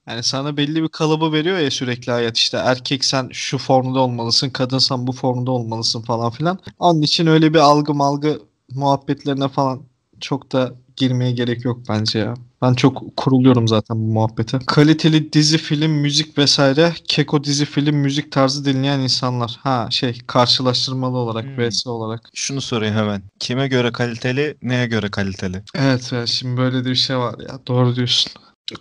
Yani 0.07 0.23
sana 0.23 0.57
belli 0.57 0.83
bir 0.83 0.89
kalıbı 0.89 1.33
veriyor 1.33 1.59
ya 1.59 1.71
sürekli 1.71 2.13
hayat 2.13 2.37
işte 2.37 2.57
erkek 2.57 3.05
sen 3.05 3.29
şu 3.33 3.59
formda 3.59 4.01
olmalısın, 4.01 4.51
kadınsan 4.51 5.07
bu 5.07 5.13
formda 5.13 5.51
olmalısın 5.51 6.03
falan 6.03 6.31
filan. 6.31 6.59
Onun 6.79 7.03
için 7.03 7.27
öyle 7.27 7.55
bir 7.55 7.59
algı 7.59 7.95
malgı 7.95 8.43
muhabbetlerine 8.71 9.49
falan 9.49 9.83
çok 10.21 10.53
da 10.53 10.75
girmeye 10.97 11.33
gerek 11.33 11.65
yok 11.65 11.81
bence 11.89 12.19
ya. 12.19 12.35
Ben 12.63 12.75
çok 12.75 13.17
kuruluyorum 13.17 13.69
zaten 13.69 13.97
bu 13.97 14.13
muhabbete. 14.13 14.59
Kaliteli 14.67 15.33
dizi, 15.33 15.59
film, 15.59 15.91
müzik 15.91 16.39
vesaire 16.39 16.95
keko 17.09 17.45
dizi, 17.45 17.65
film, 17.65 17.97
müzik 17.97 18.33
tarzı 18.33 18.65
dinleyen 18.65 19.01
insanlar. 19.01 19.59
Ha 19.63 19.89
şey 19.91 20.19
karşılaştırmalı 20.27 21.17
olarak, 21.17 21.45
Hmm. 21.45 21.69
vs 21.69 21.87
olarak. 21.87 22.31
Şunu 22.35 22.61
sorayım 22.61 22.95
hemen. 22.95 23.23
Kime 23.41 23.69
göre 23.69 23.93
kaliteli, 23.93 24.57
neye 24.63 24.87
göre 24.87 25.11
kaliteli? 25.11 25.63
Evet 25.75 26.13
ya 26.13 26.27
şimdi 26.27 26.57
böyle 26.57 26.85
de 26.85 26.91
bir 26.91 26.95
şey 26.95 27.17
var 27.19 27.35
ya. 27.49 27.59
Doğru 27.67 27.97
diyorsun. 27.97 28.33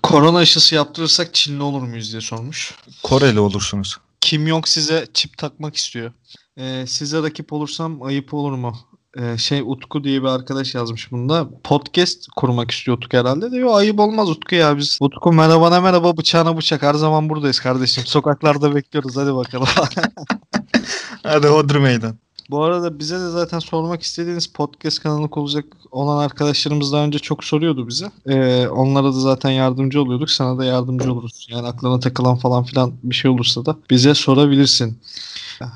Korona 0.04 0.38
aşısı 0.38 0.76
yaptırırsak 0.76 1.34
Çinli 1.34 1.64
olur 1.64 1.82
muyuz 1.82 2.12
diye 2.12 2.22
sormuş. 2.22 2.76
Koreli 3.04 3.40
olursunuz. 3.40 3.98
Kim 4.22 4.48
Jong 4.48 4.68
size 4.68 5.08
çip 5.14 5.38
takmak 5.38 5.76
istiyor. 5.76 6.12
Ee, 6.58 6.86
size 6.88 7.24
rakip 7.24 7.54
olursam 7.54 8.02
ayıp 8.02 8.34
olur 8.34 8.52
mu? 8.52 8.78
Ee, 9.18 9.38
şey 9.38 9.62
Utku 9.62 10.04
diye 10.04 10.22
bir 10.22 10.28
arkadaş 10.28 10.76
yazmış 10.76 11.12
bunda. 11.12 11.50
Podcast 11.64 12.28
kurmak 12.36 12.72
istiyor 12.72 12.98
Utku 12.98 13.18
herhalde. 13.18 13.52
Diyor 13.52 13.78
ayıp 13.78 14.00
olmaz 14.00 14.30
Utku 14.30 14.56
ya 14.56 14.78
biz. 14.78 14.98
Utku 15.02 15.34
merhaba 15.34 15.82
merhaba 15.82 16.18
bıçağına 16.18 16.58
bıçak. 16.58 16.82
Her 16.82 16.94
zaman 16.94 17.30
buradayız 17.30 17.60
kardeşim. 17.60 18.04
Sokaklarda 18.06 18.76
bekliyoruz 18.76 19.18
hadi 19.18 19.36
bakalım. 19.36 19.68
Hadi 21.24 21.48
Hodri 21.48 21.80
meydan. 21.80 22.23
Bu 22.50 22.64
arada 22.64 23.00
bize 23.00 23.20
de 23.20 23.30
zaten 23.30 23.60
sormak 23.60 24.02
istediğiniz 24.02 24.48
podcast 24.48 25.04
kanalı 25.04 25.26
olacak 25.32 25.66
olan 25.92 26.24
arkadaşlarımız 26.24 26.94
daha 26.94 27.04
önce 27.04 27.20
çok 27.20 27.44
soruyordu 27.44 27.88
bize. 27.88 28.12
Ee, 28.28 28.68
onlara 28.68 29.08
da 29.08 29.20
zaten 29.20 29.50
yardımcı 29.52 30.02
oluyorduk. 30.02 30.32
Sana 30.32 30.58
da 30.58 30.66
yardımcı 30.66 31.14
oluruz. 31.14 31.48
Yani 31.50 31.68
aklına 31.68 32.00
takılan 32.00 32.36
falan 32.38 32.64
filan 32.64 32.94
bir 33.04 33.16
şey 33.16 33.32
olursa 33.32 33.66
da 33.66 33.76
bize 33.90 34.14
sorabilirsin. 34.14 35.00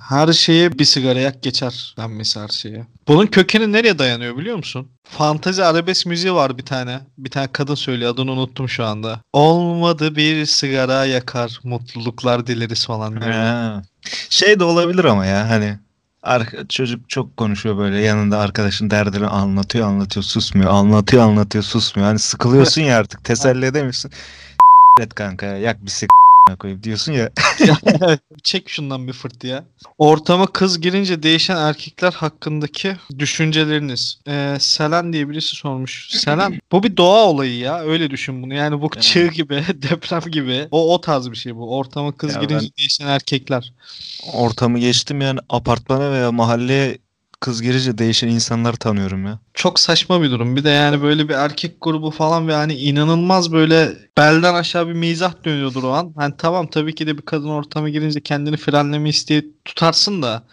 Her 0.09 0.33
şeye 0.33 0.79
bir 0.79 0.85
sigara 0.85 1.19
yak 1.19 1.43
geçer 1.43 1.95
denmesi 1.97 2.39
her 2.39 2.47
şeye. 2.47 2.87
Bunun 3.07 3.25
kökeni 3.25 3.71
nereye 3.71 3.99
dayanıyor 3.99 4.37
biliyor 4.37 4.57
musun? 4.57 4.87
Fantezi 5.03 5.63
arabesk 5.63 6.05
müziği 6.05 6.33
var 6.33 6.57
bir 6.57 6.65
tane. 6.65 6.99
Bir 7.17 7.29
tane 7.29 7.47
kadın 7.47 7.75
söylüyor 7.75 8.13
adını 8.13 8.31
unuttum 8.31 8.69
şu 8.69 8.85
anda. 8.85 9.21
Olmadı 9.33 10.15
bir 10.15 10.45
sigara 10.45 11.05
yakar 11.05 11.59
mutluluklar 11.63 12.47
dileriz 12.47 12.85
falan. 12.85 13.21
Şey 14.29 14.59
de 14.59 14.63
olabilir 14.63 15.03
ama 15.03 15.25
ya 15.25 15.49
hani 15.49 15.77
arka, 16.23 16.67
çocuk 16.67 17.09
çok 17.09 17.37
konuşuyor 17.37 17.77
böyle 17.77 17.99
yanında 17.99 18.39
arkadaşın 18.39 18.89
derdini 18.89 19.27
anlatıyor 19.27 19.87
anlatıyor 19.87 20.23
susmuyor 20.23 20.71
anlatıyor 20.71 21.23
anlatıyor 21.23 21.63
susmuyor. 21.63 22.09
Hani 22.09 22.19
sıkılıyorsun 22.19 22.81
ya 22.81 22.97
artık 22.99 23.23
teselli 23.23 23.65
edemiyorsun. 23.65 24.11
et 25.01 25.13
kanka 25.15 25.45
ya, 25.45 25.57
yak 25.57 25.85
bir 25.85 25.89
sik 25.89 26.09
koyup 26.55 26.83
diyorsun 26.83 27.11
ya. 27.11 27.29
Çek 28.43 28.69
şundan 28.69 29.07
bir 29.07 29.13
fırt 29.13 29.43
ya. 29.43 29.63
Ortama 29.97 30.47
kız 30.47 30.81
girince 30.81 31.23
değişen 31.23 31.57
erkekler 31.57 32.11
hakkındaki 32.11 32.95
düşünceleriniz. 33.19 34.19
Ee, 34.27 34.57
Selen 34.59 35.13
diye 35.13 35.29
birisi 35.29 35.55
sormuş. 35.55 36.09
Selen 36.11 36.59
bu 36.71 36.83
bir 36.83 36.97
doğa 36.97 37.25
olayı 37.25 37.57
ya. 37.57 37.79
Öyle 37.79 38.09
düşün 38.09 38.43
bunu. 38.43 38.53
Yani 38.53 38.81
bu 38.81 38.89
Yani. 38.95 39.03
çığ 39.03 39.27
gibi, 39.27 39.63
deprem 39.73 40.21
gibi. 40.31 40.67
O 40.71 40.93
o 40.93 41.01
tarz 41.01 41.31
bir 41.31 41.35
şey 41.37 41.55
bu. 41.55 41.77
Ortama 41.77 42.11
kız 42.11 42.35
Ya 42.35 42.41
girince 42.41 42.65
ben- 42.65 42.71
değişen 42.77 43.07
erkekler. 43.07 43.73
Ortamı 44.33 44.79
geçtim 44.79 45.21
yani 45.21 45.39
apartmana 45.49 46.11
veya 46.11 46.31
mahalleye 46.31 46.97
kız 47.39 47.61
girince 47.61 47.97
değişen 47.97 48.27
insanlar 48.27 48.73
tanıyorum 48.73 49.25
ya. 49.25 49.39
Çok 49.53 49.79
saçma 49.79 50.21
bir 50.21 50.31
durum. 50.31 50.55
Bir 50.55 50.63
de 50.63 50.69
yani 50.69 51.01
böyle 51.01 51.29
bir 51.29 51.33
erkek 51.33 51.75
grubu 51.81 52.11
falan 52.11 52.47
ve 52.47 52.53
hani 52.53 52.73
inanılmaz 52.73 53.51
böyle 53.51 53.93
belden 54.17 54.53
aşağı 54.53 54.87
bir 54.87 54.93
mizah 54.93 55.33
dönüyordur 55.45 55.83
o 55.83 55.89
an. 55.89 56.13
Hani 56.15 56.33
tamam 56.37 56.67
tabii 56.67 56.95
ki 56.95 57.07
de 57.07 57.17
bir 57.17 57.21
kadın 57.21 57.49
ortama 57.49 57.89
girince 57.89 58.21
kendini 58.21 58.57
frenleme 58.57 59.09
isteği 59.09 59.51
tutarsın 59.65 60.21
da 60.21 60.43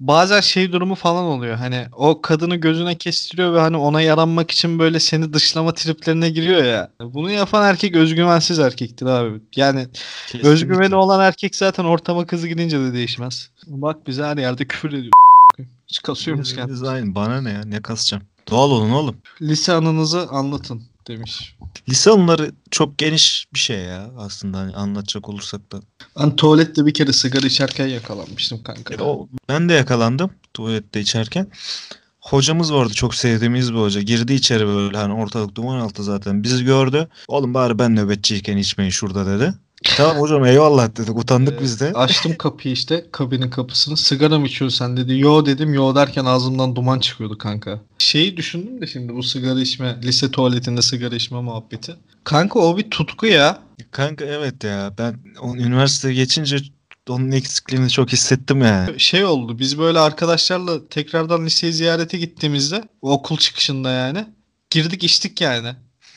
bazen 0.00 0.40
şey 0.40 0.72
durumu 0.72 0.94
falan 0.94 1.24
oluyor. 1.24 1.56
Hani 1.56 1.86
o 1.92 2.22
kadını 2.22 2.56
gözüne 2.56 2.94
kestiriyor 2.94 3.54
ve 3.54 3.60
hani 3.60 3.76
ona 3.76 4.02
yaranmak 4.02 4.50
için 4.50 4.78
böyle 4.78 5.00
seni 5.00 5.32
dışlama 5.32 5.74
triplerine 5.74 6.30
giriyor 6.30 6.64
ya. 6.64 6.90
Bunu 7.00 7.30
yapan 7.30 7.64
erkek 7.64 7.96
özgüvensiz 7.96 8.58
erkektir 8.58 9.06
abi. 9.06 9.40
Yani 9.56 9.86
özgüveni 10.42 10.94
olan 10.94 11.20
erkek 11.20 11.56
zaten 11.56 11.84
ortama 11.84 12.26
kızı 12.26 12.48
girince 12.48 12.80
de 12.80 12.92
değişmez. 12.92 13.50
Bak 13.66 14.06
bize 14.06 14.24
her 14.24 14.36
yerde 14.36 14.64
küfür 14.64 14.92
ediyor. 14.92 15.12
Hiç 15.86 15.98
kasıyormuş 16.02 16.48
Biz, 16.48 16.56
kendini. 16.56 16.74
biz 16.74 16.82
aynı 16.82 17.14
bana 17.14 17.40
ne 17.40 17.50
ya 17.50 17.64
ne 17.64 17.82
kasacağım. 17.82 18.22
Doğal 18.50 18.70
olun 18.70 18.90
oğlum. 18.90 19.16
Lise 19.42 19.72
anınızı 19.72 20.28
anlatın 20.28 20.82
demiş. 21.08 21.56
Lise 21.88 22.10
anıları 22.10 22.52
çok 22.70 22.98
geniş 22.98 23.46
bir 23.54 23.58
şey 23.58 23.78
ya 23.80 24.10
aslında 24.18 24.58
hani 24.58 24.74
anlatacak 24.74 25.28
olursak 25.28 25.72
da. 25.72 25.80
Ben 26.18 26.36
tuvalette 26.36 26.86
bir 26.86 26.94
kere 26.94 27.12
sigara 27.12 27.46
içerken 27.46 27.86
yakalanmıştım 27.86 28.62
kanka. 28.62 28.94
E, 28.94 29.02
o, 29.02 29.28
ben 29.48 29.68
de 29.68 29.72
yakalandım 29.72 30.30
tuvalette 30.54 31.00
içerken. 31.00 31.46
Hocamız 32.20 32.72
vardı 32.72 32.92
çok 32.94 33.14
sevdiğimiz 33.14 33.72
bir 33.72 33.78
hoca. 33.78 34.00
Girdi 34.00 34.34
içeri 34.34 34.66
böyle 34.66 34.96
hani 34.96 35.12
ortalık 35.12 35.54
duman 35.54 35.80
altı 35.80 36.04
zaten. 36.04 36.42
Bizi 36.42 36.64
gördü. 36.64 37.08
Oğlum 37.28 37.54
bari 37.54 37.78
ben 37.78 37.96
nöbetçiyken 37.96 38.56
içmeyin 38.56 38.90
şurada 38.90 39.26
dedi. 39.26 39.54
Tamam 39.84 40.16
hocam 40.16 40.44
eyvallah 40.44 40.96
dedik. 40.96 41.18
Utandık 41.18 41.58
Ee, 41.58 41.62
biz 41.62 41.80
de. 41.80 41.92
Açtım 41.92 42.36
kapıyı 42.36 42.74
işte 42.74 43.06
kabinin 43.12 43.50
kapısını. 43.50 43.96
Sigara 43.96 44.38
mı 44.38 44.46
içiyorsun 44.46 44.78
sen 44.78 44.96
dedi. 44.96 45.18
Yo 45.18 45.46
dedim. 45.46 45.74
Yo 45.74 45.94
derken 45.94 46.24
ağzımdan 46.24 46.76
duman 46.76 46.98
çıkıyordu 47.00 47.38
kanka. 47.38 47.80
Şeyi 47.98 48.36
düşündüm 48.36 48.80
de 48.80 48.86
şimdi 48.86 49.14
bu 49.14 49.22
sigara 49.22 49.60
içme, 49.60 49.98
lise 50.02 50.30
tuvaletinde 50.30 50.82
sigara 50.82 51.14
içme 51.14 51.40
muhabbeti. 51.40 51.96
Kanka 52.24 52.58
o 52.58 52.76
bir 52.76 52.90
tutku 52.90 53.26
ya. 53.26 53.58
Kanka 53.90 54.24
evet 54.24 54.64
ya 54.64 54.94
ben 54.98 55.14
o 55.40 55.56
üniversiteye 55.56 56.14
geçince 56.14 56.56
onun 57.08 57.30
eksikliğini 57.30 57.90
çok 57.90 58.12
hissettim 58.12 58.62
yani. 58.62 59.00
Şey 59.00 59.24
oldu. 59.24 59.58
Biz 59.58 59.78
böyle 59.78 59.98
arkadaşlarla 59.98 60.88
tekrardan 60.88 61.46
liseyi 61.46 61.72
ziyarete 61.72 62.18
gittiğimizde 62.18 62.82
okul 63.02 63.36
çıkışında 63.36 63.90
yani 63.90 64.26
girdik 64.70 65.04
içtik 65.04 65.40
yani. 65.40 65.68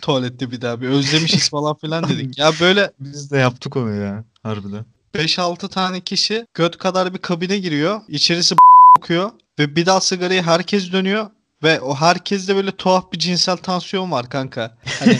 Tuvalette 0.03 0.51
bir 0.51 0.61
daha 0.61 0.81
bir 0.81 0.87
özlemişiz 0.87 1.49
falan 1.49 1.75
filan 1.75 2.03
dedik. 2.09 2.37
Ya 2.37 2.51
böyle 2.61 2.91
Biz 2.99 3.31
de 3.31 3.37
yaptık 3.37 3.77
onu 3.77 3.95
ya 3.95 4.23
harbiden. 4.43 4.85
5-6 5.15 5.69
tane 5.69 6.01
kişi 6.01 6.47
göt 6.53 6.77
kadar 6.77 7.13
bir 7.13 7.17
kabine 7.17 7.57
giriyor. 7.57 8.01
İçerisi 8.07 8.55
kokuyor 8.95 9.31
ve 9.59 9.75
bir 9.75 9.85
daha 9.85 10.01
sigarayı 10.01 10.41
herkes 10.41 10.91
dönüyor 10.91 11.29
ve 11.63 11.81
o 11.81 11.95
herkeste 11.95 12.55
böyle 12.55 12.71
tuhaf 12.71 13.13
bir 13.13 13.19
cinsel 13.19 13.57
tansiyon 13.57 14.11
var 14.11 14.29
kanka. 14.29 14.77
Hani 14.99 15.17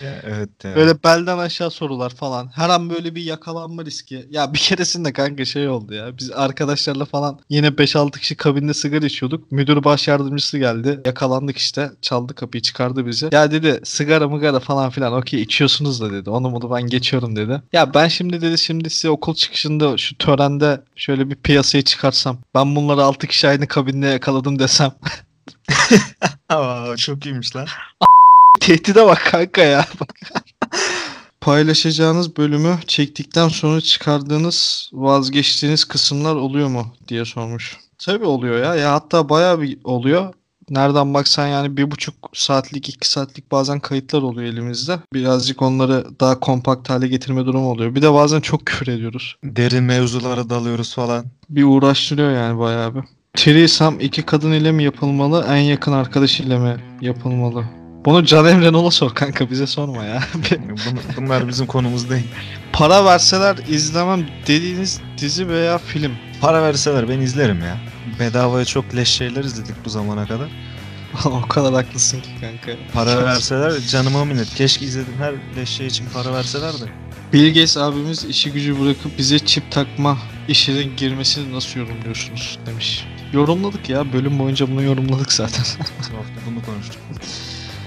evet 0.00 0.64
ya. 0.64 0.76
böyle 0.76 1.02
belden 1.04 1.38
aşağı 1.38 1.70
sorular 1.70 2.10
falan. 2.10 2.50
Her 2.54 2.68
an 2.68 2.90
böyle 2.90 3.14
bir 3.14 3.22
yakalanma 3.22 3.84
riski. 3.84 4.26
Ya 4.30 4.54
bir 4.54 4.58
keresinde 4.58 5.12
kanka 5.12 5.44
şey 5.44 5.68
oldu 5.68 5.94
ya. 5.94 6.18
Biz 6.18 6.30
arkadaşlarla 6.30 7.04
falan 7.04 7.40
yine 7.48 7.66
5-6 7.66 8.18
kişi 8.18 8.36
kabinde 8.36 8.74
sigara 8.74 9.06
içiyorduk. 9.06 9.52
Müdür 9.52 9.84
baş 9.84 10.08
yardımcısı 10.08 10.58
geldi. 10.58 11.00
Yakalandık 11.04 11.58
işte. 11.58 11.90
Çaldı 12.02 12.34
kapıyı 12.34 12.62
çıkardı 12.62 13.06
bizi. 13.06 13.28
Ya 13.32 13.50
dedi 13.50 13.80
sigara 13.84 14.28
mıgara 14.28 14.60
falan 14.60 14.90
filan 14.90 15.12
okey 15.12 15.42
içiyorsunuz 15.42 16.00
da 16.00 16.12
dedi. 16.12 16.30
Onu 16.30 16.52
bunu 16.52 16.70
ben 16.70 16.82
geçiyorum 16.82 17.36
dedi. 17.36 17.62
Ya 17.72 17.94
ben 17.94 18.08
şimdi 18.08 18.40
dedi 18.40 18.58
şimdi 18.58 18.90
size 18.90 19.10
okul 19.10 19.34
çıkışında 19.34 19.96
şu 19.96 20.18
törende 20.18 20.80
şöyle 20.96 21.30
bir 21.30 21.34
piyasaya 21.36 21.82
çıkarsam. 21.82 22.38
Ben 22.54 22.76
bunları 22.76 23.02
6 23.04 23.26
kişi 23.26 23.48
aynı 23.48 23.66
kabinde 23.66 24.06
yakaladım 24.06 24.58
desem. 24.58 24.92
Aa, 26.48 26.96
çok 26.96 27.26
iyiymiş 27.26 27.56
lan. 27.56 27.66
Tehdide 28.60 29.06
bak 29.06 29.22
kanka 29.30 29.62
ya. 29.62 29.86
Bak. 30.00 30.14
Paylaşacağınız 31.40 32.36
bölümü 32.36 32.78
çektikten 32.86 33.48
sonra 33.48 33.80
çıkardığınız 33.80 34.90
vazgeçtiğiniz 34.92 35.84
kısımlar 35.84 36.34
oluyor 36.34 36.68
mu 36.68 36.94
diye 37.08 37.24
sormuş. 37.24 37.76
Tabii 37.98 38.24
oluyor 38.24 38.64
ya. 38.64 38.74
Ya 38.74 38.92
hatta 38.92 39.28
bayağı 39.28 39.60
bir 39.60 39.78
oluyor. 39.84 40.34
Nereden 40.70 41.14
baksan 41.14 41.46
yani 41.46 41.76
bir 41.76 41.90
buçuk 41.90 42.14
saatlik, 42.32 42.88
iki 42.88 43.08
saatlik 43.08 43.52
bazen 43.52 43.80
kayıtlar 43.80 44.22
oluyor 44.22 44.52
elimizde. 44.52 44.98
Birazcık 45.14 45.62
onları 45.62 46.06
daha 46.20 46.40
kompakt 46.40 46.90
hale 46.90 47.08
getirme 47.08 47.46
durumu 47.46 47.70
oluyor. 47.70 47.94
Bir 47.94 48.02
de 48.02 48.12
bazen 48.12 48.40
çok 48.40 48.66
küfür 48.66 48.86
ediyoruz. 48.86 49.36
Derin 49.44 49.84
mevzulara 49.84 50.50
dalıyoruz 50.50 50.94
falan. 50.94 51.24
Bir 51.50 51.64
uğraştırıyor 51.64 52.30
yani 52.30 52.58
bayağı 52.58 52.94
bir. 52.94 53.02
Threesome 53.34 54.04
iki 54.04 54.22
kadın 54.22 54.52
ile 54.52 54.72
mi 54.72 54.84
yapılmalı, 54.84 55.46
en 55.48 55.56
yakın 55.56 55.92
arkadaş 55.92 56.40
ile 56.40 56.58
mi 56.58 56.76
yapılmalı? 57.00 57.64
Bunu 58.04 58.24
Can 58.24 58.46
Emre 58.46 58.72
Nol'a 58.72 58.90
sor 58.90 59.14
kanka 59.14 59.50
bize 59.50 59.66
sorma 59.66 60.04
ya. 60.04 60.22
Bun- 60.34 61.16
bunlar 61.16 61.48
bizim 61.48 61.66
konumuz 61.66 62.10
değil. 62.10 62.26
Para 62.72 63.04
verseler 63.04 63.56
izlemem 63.68 64.26
dediğiniz 64.46 65.00
dizi 65.18 65.48
veya 65.48 65.78
film. 65.78 66.12
Para 66.40 66.62
verseler 66.62 67.08
ben 67.08 67.20
izlerim 67.20 67.60
ya. 67.60 67.76
Bedavaya 68.20 68.64
çok 68.64 68.96
leş 68.96 69.08
şeyler 69.08 69.44
izledik 69.44 69.74
bu 69.84 69.90
zamana 69.90 70.26
kadar. 70.26 70.48
o 71.24 71.48
kadar 71.48 71.74
haklısın 71.74 72.20
ki 72.20 72.28
kanka. 72.40 72.80
Para 72.92 73.24
verseler 73.24 73.72
canıma 73.90 74.24
minnet. 74.24 74.54
Keşke 74.54 74.84
izledim 74.84 75.14
her 75.18 75.34
leş 75.56 75.68
şey 75.68 75.86
için 75.86 76.06
para 76.14 76.32
verseler 76.34 76.72
de. 76.72 76.84
Bill 77.32 77.48
Gates 77.48 77.76
abimiz 77.76 78.24
işi 78.24 78.52
gücü 78.52 78.80
bırakıp 78.80 79.18
bize 79.18 79.38
çip 79.38 79.72
takma 79.72 80.18
işine 80.48 80.82
girmesini 80.82 81.52
nasıl 81.52 81.80
yorumluyorsunuz 81.80 82.58
demiş. 82.66 83.06
Yorumladık 83.32 83.88
ya 83.88 84.12
bölüm 84.12 84.38
boyunca 84.38 84.68
bunu 84.70 84.82
yorumladık 84.82 85.32
zaten. 85.32 85.64
Bu 86.12 86.16
hafta 86.18 86.32
bunu 86.50 86.62
konuştuk. 86.64 86.96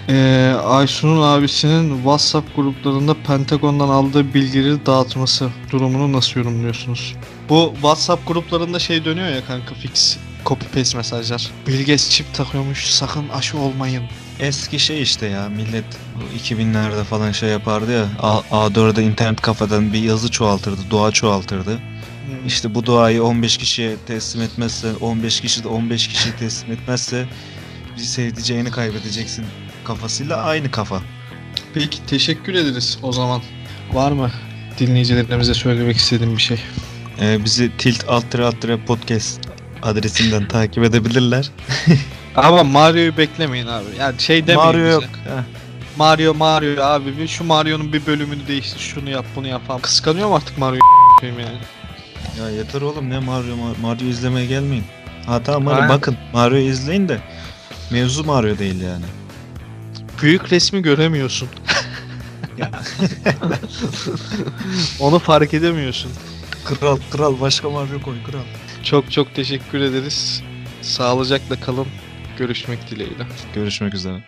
Ee, 0.10 0.54
Aysun'un 0.66 1.22
abisinin 1.22 1.96
WhatsApp 1.96 2.56
gruplarında 2.56 3.14
Pentagon'dan 3.28 3.90
aldığı 3.90 4.34
bilgileri 4.34 4.86
dağıtması 4.86 5.50
durumunu 5.72 6.14
nasıl 6.14 6.40
yorumluyorsunuz? 6.40 7.16
Bu 7.50 7.72
WhatsApp 7.74 8.28
gruplarında 8.28 8.80
şey 8.80 9.06
dönüyor 9.06 9.28
ya 9.30 9.46
kanka 9.46 9.76
fix 9.76 10.18
copy 10.46 10.66
paste 10.66 10.98
mesajlar. 10.98 11.52
Bill 11.68 11.80
Gates 11.80 12.10
çip 12.10 12.34
takıyormuş 12.34 12.86
sakın 12.86 13.30
aşı 13.30 13.58
olmayın. 13.58 14.04
Eski 14.40 14.80
şey 14.80 15.02
işte 15.02 15.26
ya 15.28 15.50
millet 15.50 15.86
bu 16.16 16.38
2000'lerde 16.38 17.04
falan 17.04 17.32
şey 17.32 17.50
yapardı 17.50 17.92
ya 17.92 18.06
A- 18.20 18.42
A4'de 18.68 19.04
internet 19.04 19.42
kafadan 19.42 19.94
bir 19.94 20.00
yazı 20.00 20.32
çoğaltırdı, 20.32 20.82
dua 20.90 21.12
çoğaltırdı. 21.12 21.80
İşte 22.48 22.76
bu 22.76 22.86
duayı 22.86 23.24
15 23.24 23.58
kişiye 23.58 23.96
teslim 24.08 24.42
etmezse, 24.42 24.88
15 25.02 25.42
kişi 25.42 25.64
de 25.64 25.68
15 25.68 26.08
kişiye 26.08 26.36
teslim 26.36 26.72
etmezse 26.72 27.26
bir 27.98 28.02
sevdiceğini 28.02 28.72
kaybedeceksin 28.72 29.46
kafasıyla 29.86 30.38
aynı 30.44 30.72
kafa. 30.72 31.02
Peki 31.74 32.06
teşekkür 32.06 32.54
ederiz 32.54 32.98
o 33.02 33.12
zaman. 33.12 33.42
Var 33.94 34.12
mı 34.12 34.32
dinleyicilerimize 34.80 35.54
söylemek 35.54 35.98
istediğim 35.98 36.38
bir 36.38 36.42
şey? 36.42 36.60
Ee, 37.22 37.46
bizi 37.46 37.78
tilt 37.78 38.06
alt 38.08 38.32
tire 38.32 38.46
alt 38.46 38.62
tire 38.62 38.86
podcast 38.86 39.40
adresinden 39.84 40.48
takip 40.48 40.84
edebilirler. 40.84 41.52
Ama 42.36 42.64
Mario'yu 42.64 43.18
beklemeyin 43.18 43.68
abi. 43.68 43.86
Yani 44.00 44.20
şey 44.20 44.48
demeyin 44.48 44.60
Mario 44.66 44.80
bize. 44.80 44.92
yok. 44.92 45.04
Heh. 45.04 45.44
Mario 45.98 46.34
Mario 46.34 46.84
abi 46.84 47.28
şu 47.28 47.44
Mario'nun 47.44 47.94
bir 47.94 48.06
bölümünü 48.06 48.48
değiştir 48.48 48.80
şunu 48.80 49.10
yap 49.10 49.26
bunu 49.36 49.48
yap 49.48 49.68
falan. 49.68 49.82
Kıskanıyorum 49.82 50.34
artık 50.34 50.58
Mario'yu 50.58 50.82
yani. 51.40 51.58
Ya 52.40 52.50
yeter 52.50 52.82
oğlum 52.82 53.10
ne 53.10 53.20
Mario 53.20 53.56
Mario, 53.56 53.76
Mario 53.82 54.06
izlemeye 54.06 54.46
gelmeyin. 54.46 54.84
Ha 55.26 55.44
tamam 55.44 55.74
Aynen. 55.74 55.90
bakın 55.90 56.18
Mario'yu 56.34 56.70
izleyin 56.70 57.10
de 57.10 57.22
mevzu 57.92 58.24
Mario 58.24 58.58
değil 58.58 58.82
yani. 58.82 59.06
Büyük 60.22 60.52
resmi 60.52 60.82
göremiyorsun. 60.82 61.50
Onu 65.00 65.20
fark 65.20 65.54
edemiyorsun. 65.54 66.12
Kral 66.66 66.98
kral 67.12 67.42
başka 67.42 67.70
Mario 67.70 68.02
koy 68.02 68.24
kral. 68.24 68.44
Çok 68.84 69.12
çok 69.12 69.36
teşekkür 69.36 69.82
ederiz. 69.82 70.44
Sağlıcakla 70.82 71.60
kalın. 71.60 71.88
Görüşmek 72.38 72.92
dileğiyle. 72.92 73.28
Görüşmek 73.56 73.94
üzere. 73.94 74.24